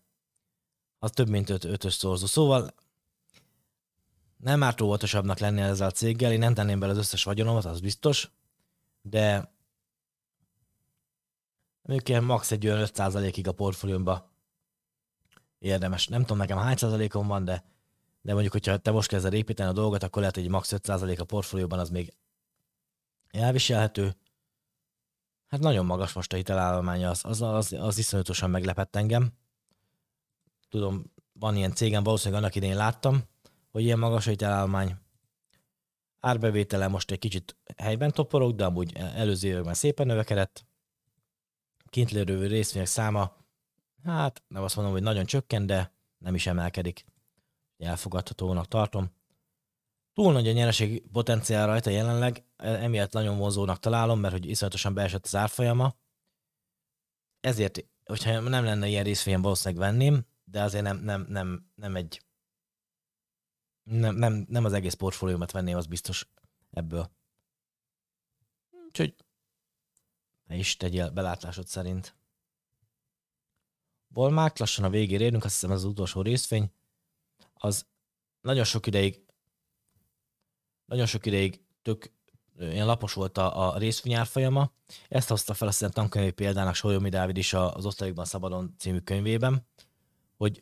Az 0.99 1.11
több, 1.11 1.29
mint 1.29 1.51
5 1.51 1.65
öt, 1.65 1.73
ötös 1.73 1.95
szorzó. 1.95 2.27
Szóval 2.27 2.75
nem 4.37 4.63
árt 4.63 4.81
óvatosabbnak 4.81 5.39
lenni 5.39 5.61
ezzel 5.61 5.87
a 5.87 5.91
céggel, 5.91 6.33
én 6.33 6.39
nem 6.39 6.55
tenném 6.55 6.79
bele 6.79 6.93
az 6.93 6.99
összes 6.99 7.25
vagyonomat, 7.25 7.65
az 7.65 7.81
biztos, 7.81 8.31
de 9.03 9.55
mondjuk 11.83 12.09
ilyen 12.09 12.25
max. 12.25 12.51
egy 12.51 12.67
olyan 12.67 12.89
5%-ig 12.93 13.49
a 13.49 13.53
portfóliómba 13.53 14.31
érdemes. 15.59 16.07
Nem 16.07 16.21
tudom 16.21 16.37
nekem 16.37 16.59
hány 16.59 16.77
százalékon 16.77 17.27
van, 17.27 17.45
de, 17.45 17.65
de 18.21 18.33
mondjuk, 18.33 18.53
hogyha 18.53 18.77
te 18.77 18.91
most 18.91 19.09
kezded 19.09 19.33
építeni 19.33 19.69
a 19.69 19.73
dolgot, 19.73 20.03
akkor 20.03 20.21
lehet, 20.21 20.37
hogy 20.37 20.49
max. 20.49 20.73
5% 20.77 21.19
a 21.19 21.25
portfólióban 21.25 21.79
az 21.79 21.91
még 21.91 22.15
elviselhető. 23.31 24.17
Hát 25.47 25.61
nagyon 25.61 25.87
magas 25.87 26.13
most 26.13 26.33
a 26.33 26.37
hitelállománya, 26.37 27.11
az, 27.11 27.25
az, 27.25 27.43
az, 27.43 27.73
az 27.73 27.99
iszonyatosan 27.99 28.51
meglepett 28.51 28.97
engem. 28.97 29.33
Tudom, 30.69 31.13
van 31.33 31.57
ilyen 31.57 31.75
cégem, 31.75 32.03
valószínűleg 32.03 32.43
annak 32.43 32.55
idén 32.55 32.77
láttam, 32.77 33.23
hogy 33.71 33.83
ilyen 33.83 33.99
magas 33.99 34.27
a 34.27 34.31
hitelállomány. 34.31 34.97
Árbevétele 36.21 36.89
most 36.89 37.11
egy 37.11 37.19
kicsit 37.19 37.57
helyben 37.77 38.13
toporog, 38.13 38.55
de 38.55 38.65
amúgy 38.65 38.97
előző 38.97 39.49
években 39.49 39.75
szépen 39.75 40.07
növekedett. 40.07 40.67
Kintlérő 41.91 42.47
részvények 42.47 42.89
száma, 42.89 43.37
hát 44.05 44.43
nem 44.49 44.63
azt 44.63 44.77
mondom, 44.77 44.95
hogy 44.95 45.03
nagyon 45.03 45.25
csökken, 45.27 45.67
de 45.67 45.93
nem 46.19 46.35
is 46.35 46.47
emelkedik. 46.47 47.05
Elfogadhatónak 47.79 48.69
tartom. 48.69 49.11
Túl 50.15 50.33
nagy 50.33 50.49
a 50.49 50.53
nyereség 50.53 51.11
potenciál 51.13 51.67
rajta 51.67 51.91
jelenleg, 51.91 52.45
emiatt 52.57 53.13
nagyon 53.13 53.39
vonzónak 53.39 53.79
találom, 53.79 54.21
mert 54.21 54.35
hogy 54.35 54.47
iszonyatosan 54.47 54.95
beesett 54.95 55.25
az 55.25 55.35
árfolyama. 55.35 55.97
Ezért 57.41 57.85
hogyha 58.05 58.41
nem 58.41 58.65
lenne 58.65 58.87
ilyen 58.87 59.05
részvényem, 59.05 59.43
valószínűleg 59.43 59.91
venném, 59.91 60.27
de 60.45 60.63
azért 60.63 60.85
nem, 60.85 60.99
nem, 60.99 61.27
nem, 61.29 61.71
nem 61.75 61.97
egy 61.97 62.25
nem, 63.83 64.15
nem, 64.15 64.45
nem 64.49 64.65
az 64.65 64.73
egész 64.73 64.95
portfóliómat 64.95 65.51
venném, 65.51 65.77
az 65.77 65.87
biztos 65.87 66.29
ebből. 66.71 67.11
Úgyhogy 68.87 69.15
ne 70.45 70.57
is 70.57 70.77
tegyél 70.77 71.11
belátásod 71.11 71.67
szerint. 71.67 72.17
Volmák, 74.09 74.59
lassan 74.59 74.85
a 74.85 74.91
végére 74.91 75.25
érünk, 75.25 75.45
azt 75.45 75.53
hiszem 75.53 75.71
ez 75.71 75.77
az 75.77 75.85
utolsó 75.91 76.23
részvény. 76.23 76.73
Az 77.55 77.87
nagyon 78.41 78.65
sok 78.65 78.87
ideig 78.87 79.27
nagyon 80.85 81.07
sok 81.07 81.27
ideig 81.27 81.65
tök 81.83 82.13
ilyen 82.59 82.87
lapos 82.87 83.13
volt 83.13 83.39
a, 83.39 83.75
a 83.75 83.79
részvény 83.79 84.15
árfolyama. 84.15 84.73
Ezt 85.09 85.29
hozta 85.29 85.55
fel 85.55 85.69
azt 85.69 85.79
hiszem 85.79 85.93
tankönyvi 85.93 86.31
példának 86.31 86.75
Solyomi 86.75 87.09
Dávid 87.09 87.37
is 87.37 87.53
az 87.53 87.87
Osztalékban 87.87 88.25
Szabadon 88.25 88.75
című 88.79 88.99
könyvében, 88.99 89.67
hogy 90.37 90.61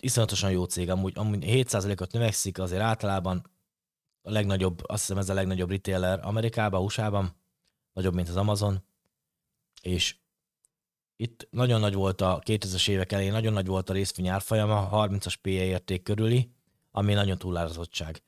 iszonyatosan 0.00 0.50
jó 0.50 0.64
cég, 0.64 0.90
amúgy, 0.90 1.12
amúgy 1.16 1.44
7%-ot 1.46 2.12
növekszik, 2.12 2.58
azért 2.58 2.82
általában 2.82 3.50
a 4.22 4.30
legnagyobb, 4.30 4.82
azt 4.86 5.00
hiszem 5.00 5.18
ez 5.18 5.28
a 5.28 5.34
legnagyobb 5.34 5.70
retailer 5.70 6.20
Amerikában, 6.22 6.84
USA-ban, 6.84 7.36
nagyobb, 7.92 8.14
mint 8.14 8.28
az 8.28 8.36
Amazon, 8.36 8.84
és 9.82 10.16
itt 11.16 11.48
nagyon 11.50 11.80
nagy 11.80 11.94
volt 11.94 12.20
a 12.20 12.40
2000-es 12.44 12.88
évek 12.88 13.12
elején, 13.12 13.32
nagyon 13.32 13.52
nagy 13.52 13.66
volt 13.66 13.90
a 13.90 13.92
részvény 13.92 14.28
árfolyama, 14.28 14.88
30-as 14.92 15.34
PE 15.42 15.50
érték 15.50 16.02
körüli, 16.02 16.50
ami 16.90 17.12
nagyon 17.12 17.38
túlárazottság. 17.38 18.22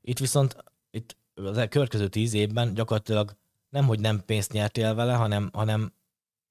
Itt 0.00 0.18
viszont 0.18 0.56
itt 0.90 1.16
az 1.44 1.66
következő 1.68 2.08
10 2.08 2.34
évben 2.34 2.74
gyakorlatilag 2.74 3.36
nem, 3.68 3.86
hogy 3.86 4.00
nem 4.00 4.24
pénzt 4.24 4.52
nyertél 4.52 4.94
vele, 4.94 5.14
hanem, 5.14 5.50
hanem 5.52 5.92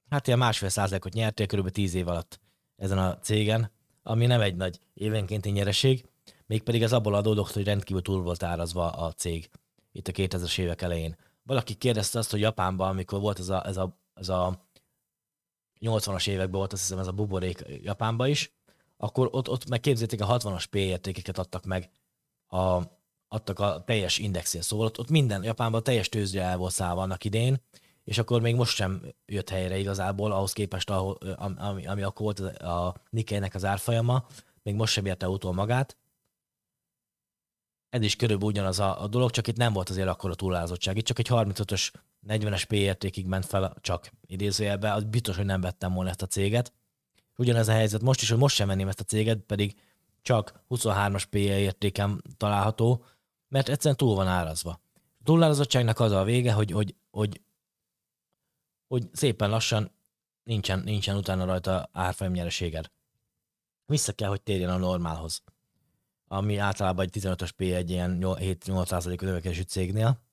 hát 0.10 0.28
ilyen 0.28 0.40
másfél 0.40 0.70
százalékot 0.70 1.14
nyertél 1.14 1.46
körülbelül 1.46 1.78
10 1.78 1.94
év 1.94 2.08
alatt 2.08 2.40
ezen 2.76 2.98
a 2.98 3.20
cégen, 3.20 3.72
ami 4.04 4.26
nem 4.26 4.42
egy 4.42 4.56
nagy 4.56 4.80
évenkénti 4.94 5.50
nyereség, 5.50 6.06
mégpedig 6.46 6.84
ez 6.84 6.94
abból 6.94 7.14
adódott, 7.14 7.52
hogy 7.52 7.64
rendkívül 7.64 8.02
túl 8.02 8.22
volt 8.22 8.44
árazva 8.44 8.92
a 8.92 9.12
cég 9.12 9.50
itt 9.92 10.08
a 10.08 10.12
2000-es 10.12 10.60
évek 10.60 10.82
elején. 10.82 11.16
Valaki 11.44 11.74
kérdezte 11.74 12.20
azt, 12.20 12.32
hogy 12.32 12.40
Japánban, 12.40 12.90
amikor 12.90 13.20
volt 13.20 13.40
ez 13.40 13.50
a, 13.50 13.66
ez 13.66 13.78
a, 13.78 13.98
ez 14.14 14.30
a 14.30 14.68
80-as 15.80 16.28
években 16.28 16.60
volt, 16.60 16.74
azt 16.74 16.82
hiszem 16.82 17.00
ez 17.00 17.08
a 17.08 17.12
buborék 17.12 17.64
Japánban 17.82 18.28
is, 18.28 18.54
akkor 18.98 19.30
ott, 19.32 19.50
ott 19.50 19.70
meg 19.70 19.80
képzétek, 19.80 20.22
a 20.22 20.38
60-as 20.38 20.66
P 20.70 20.76
értékeket 20.76 21.38
adtak 21.38 21.66
meg, 21.66 21.90
a, 22.48 22.82
adtak 23.28 23.60
a 23.60 23.84
teljes 23.86 24.18
indexén. 24.18 24.62
Szóval 24.62 24.86
ott, 24.86 25.00
ott 25.00 25.10
minden, 25.10 25.44
Japánban 25.44 25.84
teljes 25.84 26.10
tőzsde 26.10 26.42
el 26.42 26.58
volt 26.58 26.74
szállva 26.74 27.02
annak 27.02 27.24
idén, 27.24 27.62
és 28.04 28.18
akkor 28.18 28.42
még 28.42 28.56
most 28.56 28.76
sem 28.76 29.02
jött 29.26 29.50
helyre 29.50 29.78
igazából, 29.78 30.32
ahhoz 30.32 30.54
képest, 30.54 30.90
ahol, 30.90 31.14
ami, 31.58 31.88
ami 31.88 32.02
akkor 32.02 32.22
volt 32.26 32.60
a 32.60 32.96
Nikkei-nek 33.10 33.56
az 33.56 33.66
árfolyama, 33.66 34.26
még 34.64 34.76
most 34.76 34.94
sem 34.94 35.06
érte 35.06 35.30
utol 35.30 35.54
magát. 35.54 35.98
Ez 37.90 38.02
is 38.02 38.16
körülbelül 38.16 38.52
ugyanaz 38.52 38.80
a, 38.80 39.04
a 39.04 39.08
dolog, 39.08 39.32
csak 39.32 39.48
itt 39.48 39.58
nem 39.58 39.74
volt 39.74 39.90
azért 39.90 40.08
akkor 40.08 40.30
a 40.30 40.36
túlázottság. 40.36 40.98
Itt 40.98 41.06
csak 41.06 41.20
egy 41.20 41.28
35-ös, 41.30 41.92
40-es 42.28 42.64
P 42.68 42.72
értékig 42.72 43.26
ment 43.26 43.46
fel, 43.46 43.76
csak 43.82 44.12
idézőjelbe, 44.28 44.94
az 44.94 45.04
biztos, 45.04 45.36
hogy 45.36 45.46
nem 45.46 45.62
vettem 45.62 45.94
volna 45.94 46.10
ezt 46.10 46.22
a 46.22 46.28
céget. 46.28 46.74
Ugyanez 47.38 47.68
a 47.68 47.72
helyzet 47.72 48.02
most 48.02 48.22
is, 48.22 48.30
hogy 48.30 48.38
most 48.38 48.56
sem 48.56 48.68
venném 48.68 48.88
ezt 48.88 49.00
a 49.00 49.04
céget, 49.04 49.38
pedig 49.38 49.76
csak 50.22 50.64
23-as 50.70 51.24
P 51.30 51.36
értéken 51.36 52.24
található, 52.38 53.06
mert 53.48 53.70
egyszerűen 53.70 53.98
túl 53.98 54.16
van 54.16 54.28
árazva. 54.28 54.80
A 54.94 55.24
túlárazottságnak 55.24 56.00
az 56.00 56.12
a 56.12 56.24
vége, 56.24 56.54
hogy, 56.54 56.72
hogy, 56.72 56.96
hogy 57.12 57.42
hogy 58.88 59.10
szépen 59.14 59.50
lassan 59.50 59.92
nincsen, 60.44 60.80
nincsen 60.80 61.16
utána 61.16 61.46
rajta 61.46 61.90
árfolyam 61.92 62.34
nyereséged. 62.34 62.92
Vissza 63.86 64.14
kell, 64.14 64.30
hogy 64.30 64.42
térjen 64.42 64.70
a 64.70 64.78
normálhoz, 64.78 65.44
ami 66.28 66.58
általában 66.58 67.06
egy 67.06 67.22
15-ös 67.22 67.50
P 67.56 67.62
egy 67.62 67.90
ilyen 67.90 68.18
7-8% 68.22 69.22
növekedésű 69.22 69.62
cégnél. 69.62 70.24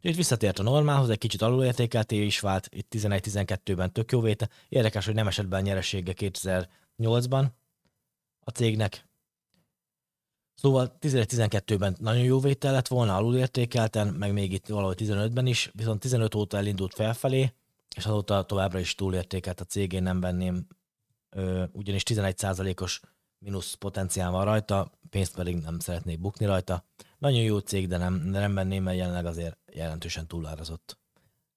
Itt 0.00 0.16
visszatért 0.16 0.58
a 0.58 0.62
normálhoz, 0.62 1.10
egy 1.10 1.18
kicsit 1.18 1.42
alulértékelté 1.42 2.24
is 2.24 2.40
vált, 2.40 2.68
itt 2.70 2.92
11-12-ben 2.94 3.92
tök 3.92 4.12
jó 4.12 4.20
véte. 4.20 4.48
Érdekes, 4.68 5.04
hogy 5.04 5.14
nem 5.14 5.26
esett 5.26 5.46
be 5.46 5.56
a 5.56 5.60
nyeresége 5.60 6.12
2008-ban 6.16 7.46
a 8.40 8.50
cégnek. 8.50 9.07
Szóval 10.60 10.96
11-12-ben 11.00 11.96
nagyon 11.98 12.22
jó 12.22 12.40
vétel 12.40 12.72
lett 12.72 12.88
volna, 12.88 13.16
alulértékelten, 13.16 14.08
meg 14.08 14.32
még 14.32 14.52
itt 14.52 14.66
valahogy 14.66 14.98
15-ben 15.00 15.46
is, 15.46 15.70
viszont 15.74 16.00
15 16.00 16.34
óta 16.34 16.56
elindult 16.56 16.94
felfelé, 16.94 17.52
és 17.96 18.06
azóta 18.06 18.44
továbbra 18.44 18.78
is 18.78 18.94
túlértékelt 18.94 19.60
a 19.60 19.64
cégén 19.64 20.02
nem 20.02 20.20
venném, 20.20 20.66
ugyanis 21.72 22.02
11%-os 22.06 23.00
mínusz 23.38 23.74
potenciál 23.74 24.30
van 24.30 24.44
rajta, 24.44 24.92
pénzt 25.10 25.34
pedig 25.34 25.56
nem 25.56 25.78
szeretnék 25.78 26.20
bukni 26.20 26.46
rajta. 26.46 26.84
Nagyon 27.18 27.42
jó 27.42 27.58
cég, 27.58 27.88
de 27.88 27.96
nem, 27.96 28.14
nem 28.14 28.54
venném, 28.54 28.82
mert 28.82 28.96
jelenleg 28.96 29.26
azért 29.26 29.58
jelentősen 29.72 30.26
túlárazott. 30.26 30.98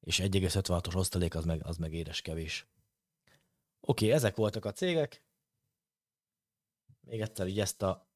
És 0.02 0.20
1,56-os 0.20 0.96
osztalék 0.96 1.36
az 1.36 1.46
meg, 1.46 1.66
az 1.66 1.78
meg 1.78 1.94
édes 1.94 2.22
kevés. 2.22 2.68
Oké, 3.82 4.12
ezek 4.12 4.36
voltak 4.36 4.66
a 4.66 4.72
cégek. 4.72 5.24
Még 7.02 7.22
egyszer 7.22 7.48
így 7.48 7.60
ezt 7.60 7.82
a 7.82 8.10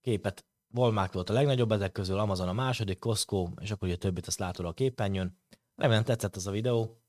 képet 0.00 0.44
Walmart 0.74 1.12
volt 1.12 1.30
a 1.30 1.32
legnagyobb 1.32 1.72
ezek 1.72 1.92
közül, 1.92 2.18
Amazon 2.18 2.48
a 2.48 2.52
második, 2.52 2.98
Costco, 2.98 3.48
és 3.60 3.70
akkor 3.70 3.88
ugye 3.88 3.96
többit 3.96 4.26
azt 4.26 4.38
látod 4.38 4.66
a 4.66 4.72
képernyőn. 4.72 5.38
Remélem 5.74 6.04
tetszett 6.04 6.36
ez 6.36 6.46
a 6.46 6.50
videó 6.50 7.02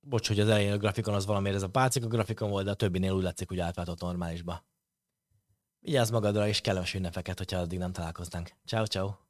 bocs, 0.00 0.28
hogy 0.28 0.40
az 0.40 0.48
elején 0.48 0.72
a 0.72 0.76
grafikon 0.76 1.14
az 1.14 1.26
valamiért 1.26 1.56
ez 1.56 1.62
a 1.62 1.70
pálcika 1.70 2.06
grafikon 2.06 2.50
volt, 2.50 2.64
de 2.64 2.70
a 2.70 2.74
többinél 2.74 3.12
úgy 3.12 3.22
látszik, 3.22 3.48
hogy 3.48 3.60
átváltott 3.60 4.00
normálisba. 4.00 4.64
Vigyázz 5.80 6.10
magadra, 6.10 6.48
és 6.48 6.60
kellemes 6.60 6.94
ünnepeket, 6.94 7.38
hogyha 7.38 7.58
addig 7.58 7.78
nem 7.78 7.92
találkoznánk. 7.92 8.50
Ciao, 8.64 8.86
ciao. 8.86 9.23